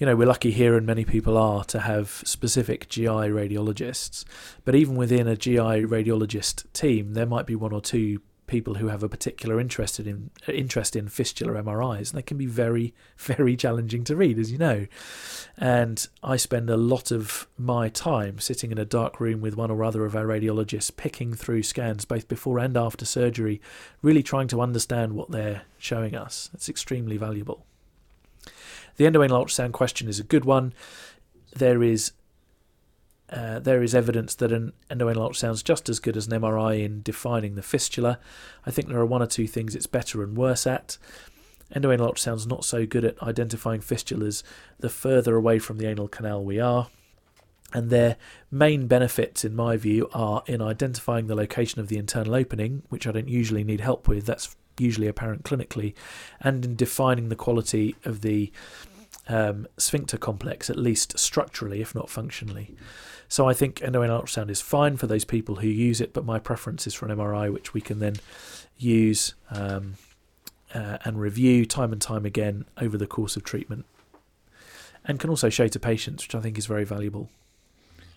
you 0.00 0.06
know, 0.06 0.16
we're 0.16 0.26
lucky 0.26 0.50
here, 0.50 0.78
and 0.78 0.86
many 0.86 1.04
people 1.04 1.36
are, 1.36 1.62
to 1.64 1.80
have 1.80 2.22
specific 2.24 2.88
GI 2.88 3.04
radiologists. 3.04 4.24
But 4.64 4.74
even 4.74 4.96
within 4.96 5.28
a 5.28 5.36
GI 5.36 5.84
radiologist 5.84 6.64
team, 6.72 7.12
there 7.12 7.26
might 7.26 7.44
be 7.44 7.54
one 7.54 7.74
or 7.74 7.82
two 7.82 8.22
people 8.46 8.76
who 8.76 8.88
have 8.88 9.02
a 9.02 9.10
particular 9.10 9.60
interest 9.60 10.00
in 10.00 10.30
interest 10.48 10.96
in 10.96 11.08
fistular 11.08 11.62
MRIs, 11.62 12.10
and 12.10 12.18
they 12.18 12.22
can 12.22 12.38
be 12.38 12.46
very, 12.46 12.94
very 13.18 13.54
challenging 13.56 14.02
to 14.04 14.16
read, 14.16 14.38
as 14.38 14.50
you 14.50 14.56
know. 14.56 14.86
And 15.58 16.08
I 16.22 16.38
spend 16.38 16.70
a 16.70 16.78
lot 16.78 17.10
of 17.10 17.46
my 17.58 17.90
time 17.90 18.38
sitting 18.38 18.72
in 18.72 18.78
a 18.78 18.86
dark 18.86 19.20
room 19.20 19.42
with 19.42 19.54
one 19.54 19.70
or 19.70 19.84
other 19.84 20.06
of 20.06 20.16
our 20.16 20.24
radiologists, 20.24 20.96
picking 20.96 21.34
through 21.34 21.62
scans 21.62 22.06
both 22.06 22.26
before 22.26 22.58
and 22.58 22.74
after 22.74 23.04
surgery, 23.04 23.60
really 24.00 24.22
trying 24.22 24.48
to 24.48 24.62
understand 24.62 25.12
what 25.12 25.30
they're 25.30 25.64
showing 25.78 26.16
us. 26.16 26.48
It's 26.54 26.70
extremely 26.70 27.18
valuable. 27.18 27.66
The 28.96 29.04
endoanal 29.04 29.44
ultrasound 29.44 29.72
question 29.72 30.08
is 30.08 30.18
a 30.18 30.24
good 30.24 30.44
one. 30.44 30.72
There 31.54 31.82
is 31.82 32.12
uh, 33.30 33.60
there 33.60 33.82
is 33.82 33.94
evidence 33.94 34.34
that 34.34 34.50
an 34.50 34.72
endoanal 34.90 35.30
ultrasound 35.30 35.52
is 35.52 35.62
just 35.62 35.88
as 35.88 36.00
good 36.00 36.16
as 36.16 36.26
an 36.26 36.40
MRI 36.40 36.84
in 36.84 37.02
defining 37.02 37.54
the 37.54 37.62
fistula. 37.62 38.18
I 38.66 38.70
think 38.70 38.88
there 38.88 38.98
are 38.98 39.06
one 39.06 39.22
or 39.22 39.26
two 39.26 39.46
things 39.46 39.74
it's 39.76 39.86
better 39.86 40.22
and 40.22 40.36
worse 40.36 40.66
at. 40.66 40.98
Endoanal 41.74 42.12
ultrasound 42.12 42.36
is 42.36 42.46
not 42.46 42.64
so 42.64 42.84
good 42.86 43.04
at 43.04 43.22
identifying 43.22 43.80
fistulas 43.80 44.42
the 44.80 44.88
further 44.88 45.36
away 45.36 45.60
from 45.60 45.78
the 45.78 45.86
anal 45.86 46.08
canal 46.08 46.42
we 46.42 46.58
are. 46.58 46.88
And 47.72 47.88
their 47.88 48.16
main 48.50 48.88
benefits, 48.88 49.44
in 49.44 49.54
my 49.54 49.76
view, 49.76 50.08
are 50.12 50.42
in 50.46 50.60
identifying 50.60 51.28
the 51.28 51.36
location 51.36 51.80
of 51.80 51.86
the 51.86 51.98
internal 51.98 52.34
opening, 52.34 52.82
which 52.88 53.06
I 53.06 53.12
don't 53.12 53.28
usually 53.28 53.62
need 53.62 53.80
help 53.80 54.08
with, 54.08 54.26
that's 54.26 54.56
usually 54.80 55.06
apparent 55.06 55.44
clinically, 55.44 55.94
and 56.40 56.64
in 56.64 56.76
defining 56.76 57.28
the 57.28 57.36
quality 57.36 57.94
of 58.04 58.22
the 58.22 58.52
um, 59.28 59.66
sphincter 59.76 60.16
complex, 60.16 60.68
at 60.70 60.76
least 60.76 61.18
structurally, 61.18 61.80
if 61.80 61.94
not 61.94 62.10
functionally. 62.10 62.74
So 63.28 63.48
I 63.48 63.54
think 63.54 63.76
endoanal 63.76 64.22
ultrasound 64.22 64.50
is 64.50 64.60
fine 64.60 64.96
for 64.96 65.06
those 65.06 65.24
people 65.24 65.56
who 65.56 65.68
use 65.68 66.00
it, 66.00 66.12
but 66.12 66.24
my 66.24 66.40
preference 66.40 66.86
is 66.86 66.94
for 66.94 67.06
an 67.06 67.16
MRI, 67.16 67.52
which 67.52 67.72
we 67.72 67.80
can 67.80 68.00
then 68.00 68.16
use 68.76 69.34
um, 69.50 69.94
uh, 70.74 70.98
and 71.04 71.20
review 71.20 71.64
time 71.64 71.92
and 71.92 72.02
time 72.02 72.26
again 72.26 72.64
over 72.78 72.98
the 72.98 73.06
course 73.06 73.36
of 73.36 73.44
treatment, 73.44 73.84
and 75.04 75.20
can 75.20 75.30
also 75.30 75.48
show 75.48 75.68
to 75.68 75.78
patients, 75.78 76.24
which 76.24 76.34
I 76.34 76.40
think 76.40 76.58
is 76.58 76.66
very 76.66 76.84
valuable. 76.84 77.30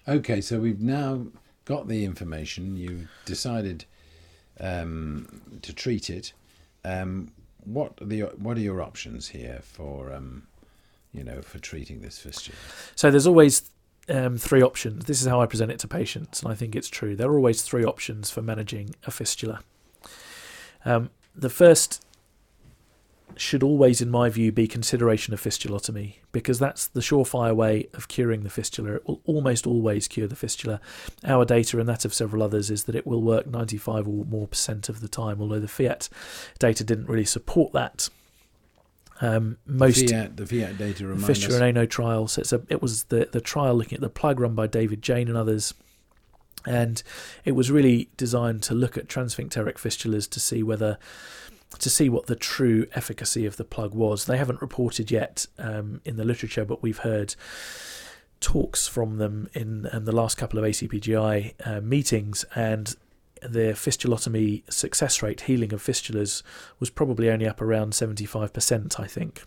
Okay, 0.08 0.42
so 0.42 0.60
we've 0.60 0.82
now 0.82 1.28
got 1.66 1.88
the 1.88 2.04
information, 2.06 2.76
You've 2.76 3.08
decided 3.26 3.86
um, 4.60 5.42
to 5.62 5.74
treat 5.74 6.10
it. 6.10 6.34
Um, 6.86 7.32
what 7.64 7.94
are 8.02 8.06
the 8.06 8.22
what 8.38 8.58
are 8.58 8.62
your 8.62 8.82
options 8.82 9.30
here 9.30 9.60
for 9.64 10.12
um, 10.14 10.44
you 11.14 11.24
know 11.24 11.42
for 11.42 11.60
treating 11.60 12.02
this 12.02 12.20
fistula? 12.20 12.58
So 12.96 13.10
there's 13.10 13.28
always 13.28 13.70
um, 14.10 14.38
three 14.38 14.62
options. 14.62 15.06
This 15.06 15.22
is 15.22 15.28
how 15.28 15.42
I 15.42 15.46
present 15.46 15.72
it 15.72 15.80
to 15.80 15.88
patients, 15.88 16.42
and 16.42 16.52
I 16.52 16.56
think 16.56 16.76
it's 16.76 16.90
true. 16.90 17.16
There 17.16 17.30
are 17.30 17.38
always 17.38 17.62
three 17.62 17.86
options 17.86 18.30
for 18.30 18.42
managing 18.42 18.96
a 19.06 19.12
fistula. 19.12 19.62
Um, 20.86 21.10
the 21.36 21.50
first 21.50 22.04
should 23.40 23.64
always, 23.64 24.02
in 24.02 24.10
my 24.10 24.30
view, 24.30 24.52
be 24.52 24.68
consideration 24.68 25.34
of 25.34 25.42
fistulotomy 25.42 26.16
because 26.32 26.60
that's 26.60 26.88
the 26.88 27.00
surefire 27.00 27.56
way 27.56 27.88
of 27.94 28.08
curing 28.08 28.44
the 28.44 28.50
fistula. 28.50 28.96
It 28.96 29.08
will 29.08 29.22
almost 29.26 29.68
always 29.68 30.08
cure 30.08 30.28
the 30.28 30.36
fistula. 30.36 30.80
Our 31.26 31.46
data 31.46 31.80
and 31.80 31.88
that 31.90 32.06
of 32.06 32.14
several 32.14 32.44
others 32.44 32.70
is 32.70 32.86
that 32.86 32.96
it 32.96 33.08
will 33.08 33.22
work 33.22 33.48
95 33.48 34.08
or 34.08 34.26
more 34.26 34.48
percent 34.48 34.90
of 34.90 35.02
the 35.02 35.08
time, 35.08 35.42
although 35.42 35.60
the 35.60 35.68
FIAT 35.68 36.10
data 36.60 36.84
didn't 36.84 37.08
really 37.08 37.26
support 37.26 37.74
that. 37.74 38.10
Um, 39.22 39.58
most 39.66 40.00
the 40.00 40.08
FIAT, 40.08 40.38
the 40.38 40.46
FIAT 40.46 40.78
data 40.78 41.06
remind 41.06 41.26
fistula 41.26 41.56
us. 41.56 41.62
and 41.62 41.78
ANO 41.78 41.86
trial. 41.86 42.28
So 42.28 42.42
it's 42.42 42.54
a, 42.54 42.62
it 42.70 42.82
was 42.82 43.06
the 43.06 43.30
the 43.32 43.42
trial 43.42 43.76
looking 43.76 43.96
at 43.96 44.02
the 44.02 44.10
plug 44.10 44.40
run 44.40 44.56
by 44.56 44.68
David 44.68 45.02
Jayne 45.02 45.28
and 45.28 45.38
others, 45.38 45.74
and 46.66 47.02
it 47.46 47.54
was 47.54 47.72
really 47.72 48.10
designed 48.18 48.64
to 48.64 48.74
look 48.74 48.98
at 48.98 49.08
transsphincteric 49.08 49.76
fistulas 49.76 50.30
to 50.30 50.40
see 50.40 50.64
whether 50.64 50.98
to 51.80 51.90
see 51.90 52.10
what 52.10 52.28
the 52.28 52.36
true 52.36 52.88
efficacy 52.94 53.46
of 53.46 53.58
the 53.58 53.64
plug 53.64 53.94
was. 53.94 54.26
They 54.26 54.38
haven't 54.38 54.62
reported 54.62 55.12
yet 55.12 55.48
um, 55.58 56.02
in 56.06 56.18
the 56.18 56.24
literature, 56.24 56.66
but 56.66 56.82
we've 56.82 57.00
heard 57.00 57.36
talks 58.40 58.88
from 58.88 59.18
them 59.18 59.50
in, 59.54 59.88
in 59.94 60.06
the 60.06 60.12
last 60.12 60.38
couple 60.38 60.60
of 60.60 60.66
ACPGBI 60.66 61.54
uh, 61.66 61.82
meetings, 61.82 62.46
and 62.56 62.96
the 63.42 63.74
fistulotomy 63.74 64.70
success 64.72 65.22
rate, 65.22 65.42
healing 65.42 65.74
of 65.74 65.82
fistulas, 65.82 66.44
was 66.80 66.90
probably 66.90 67.30
only 67.30 67.48
up 67.48 67.62
around 67.62 67.94
75%, 67.94 69.00
I 69.00 69.08
think. 69.08 69.44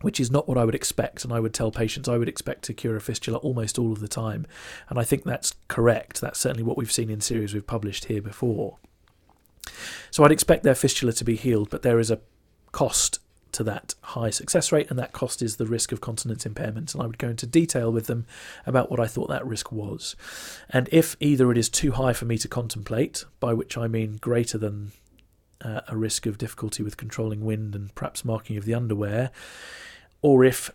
Which 0.00 0.20
is 0.20 0.30
not 0.30 0.48
what 0.48 0.58
I 0.58 0.64
would 0.64 0.74
expect, 0.74 1.24
and 1.24 1.32
I 1.32 1.40
would 1.40 1.54
tell 1.54 1.70
patients 1.70 2.08
I 2.08 2.18
would 2.18 2.28
expect 2.28 2.64
to 2.64 2.74
cure 2.74 2.96
a 2.96 3.00
fistula 3.00 3.38
almost 3.38 3.78
all 3.78 3.92
of 3.92 4.00
the 4.00 4.08
time, 4.08 4.46
and 4.90 4.98
I 4.98 5.04
think 5.04 5.24
that's 5.24 5.54
correct. 5.68 6.20
That's 6.20 6.38
certainly 6.38 6.62
what 6.62 6.76
we've 6.76 6.92
seen 6.92 7.08
in 7.08 7.22
series 7.22 7.54
we've 7.54 7.66
published 7.66 8.06
here 8.06 8.20
before. 8.20 8.76
So 10.10 10.24
I'd 10.24 10.32
expect 10.32 10.62
their 10.62 10.74
fistula 10.74 11.12
to 11.12 11.24
be 11.24 11.36
healed, 11.36 11.70
but 11.70 11.82
there 11.82 11.98
is 11.98 12.10
a 12.10 12.20
cost 12.72 13.20
to 13.52 13.64
that 13.64 13.94
high 14.00 14.30
success 14.30 14.72
rate, 14.72 14.90
and 14.90 14.98
that 14.98 15.12
cost 15.12 15.40
is 15.40 15.56
the 15.56 15.66
risk 15.66 15.92
of 15.92 16.00
continence 16.00 16.44
impairment. 16.44 16.92
And 16.92 17.02
I 17.02 17.06
would 17.06 17.18
go 17.18 17.28
into 17.28 17.46
detail 17.46 17.90
with 17.92 18.06
them 18.06 18.26
about 18.66 18.90
what 18.90 19.00
I 19.00 19.06
thought 19.06 19.28
that 19.28 19.46
risk 19.46 19.72
was. 19.72 20.16
And 20.68 20.88
if 20.92 21.16
either 21.20 21.50
it 21.50 21.58
is 21.58 21.68
too 21.68 21.92
high 21.92 22.12
for 22.12 22.24
me 22.24 22.36
to 22.38 22.48
contemplate, 22.48 23.24
by 23.40 23.54
which 23.54 23.78
I 23.78 23.86
mean 23.86 24.18
greater 24.20 24.58
than 24.58 24.92
uh, 25.60 25.80
a 25.88 25.96
risk 25.96 26.26
of 26.26 26.36
difficulty 26.36 26.82
with 26.82 26.96
controlling 26.96 27.44
wind 27.44 27.74
and 27.74 27.94
perhaps 27.94 28.24
marking 28.24 28.56
of 28.56 28.64
the 28.64 28.74
underwear, 28.74 29.30
or 30.20 30.44
if 30.44 30.70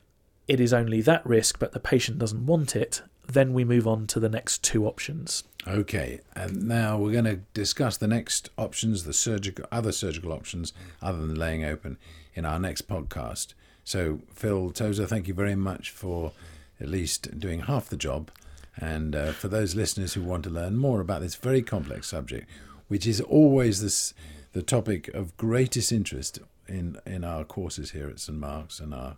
it 0.49 0.59
is 0.59 0.73
only 0.73 0.99
that 1.01 1.25
risk 1.25 1.59
but 1.59 1.71
the 1.71 1.79
patient 1.79 2.19
doesn't 2.19 2.45
want 2.45 2.75
it, 2.75 3.01
then 3.27 3.53
we 3.53 3.63
move 3.63 3.87
on 3.87 4.07
to 4.07 4.19
the 4.19 4.27
next 4.27 4.63
two 4.63 4.85
options. 4.85 5.43
Okay, 5.67 6.19
and 6.35 6.67
now 6.67 6.97
we're 6.97 7.11
going 7.11 7.25
to 7.25 7.41
discuss 7.53 7.95
the 7.95 8.07
next 8.07 8.49
options, 8.57 9.03
the 9.03 9.13
surgical, 9.13 9.65
other 9.71 9.91
surgical 9.91 10.33
options 10.33 10.73
other 11.01 11.19
than 11.19 11.35
laying 11.35 11.63
open, 11.63 11.97
in 12.33 12.45
our 12.45 12.59
next 12.59 12.87
podcast. 12.87 13.53
So, 13.83 14.21
Phil 14.33 14.71
Tozer, 14.71 15.05
thank 15.05 15.27
you 15.27 15.33
very 15.33 15.55
much 15.55 15.91
for 15.91 16.31
at 16.79 16.87
least 16.87 17.39
doing 17.39 17.61
half 17.61 17.89
the 17.89 17.97
job. 17.97 18.31
And 18.77 19.15
uh, 19.15 19.31
for 19.33 19.47
those 19.47 19.75
listeners 19.75 20.13
who 20.13 20.23
want 20.23 20.43
to 20.45 20.49
learn 20.49 20.77
more 20.77 21.01
about 21.01 21.21
this 21.21 21.35
very 21.35 21.61
complex 21.61 22.07
subject, 22.07 22.49
which 22.87 23.05
is 23.05 23.19
always 23.21 23.81
this, 23.81 24.13
the 24.53 24.63
topic 24.63 25.09
of 25.09 25.35
greatest 25.37 25.91
interest 25.91 26.39
in, 26.67 26.97
in 27.05 27.23
our 27.23 27.43
courses 27.43 27.91
here 27.91 28.07
at 28.07 28.19
St 28.19 28.39
Mark's 28.39 28.79
and 28.79 28.93
our, 28.93 29.17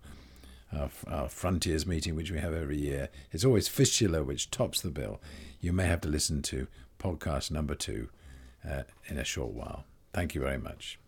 our, 0.75 0.89
our 1.07 1.29
Frontiers 1.29 1.85
meeting, 1.85 2.15
which 2.15 2.31
we 2.31 2.39
have 2.39 2.53
every 2.53 2.77
year, 2.77 3.09
it's 3.31 3.45
always 3.45 3.67
fistula 3.67 4.23
which 4.23 4.51
tops 4.51 4.81
the 4.81 4.91
bill. 4.91 5.19
You 5.59 5.73
may 5.73 5.85
have 5.85 6.01
to 6.01 6.09
listen 6.09 6.41
to 6.43 6.67
podcast 6.99 7.51
number 7.51 7.75
two 7.75 8.09
uh, 8.67 8.83
in 9.07 9.17
a 9.17 9.23
short 9.23 9.53
while. 9.53 9.85
Thank 10.13 10.35
you 10.35 10.41
very 10.41 10.57
much. 10.57 10.99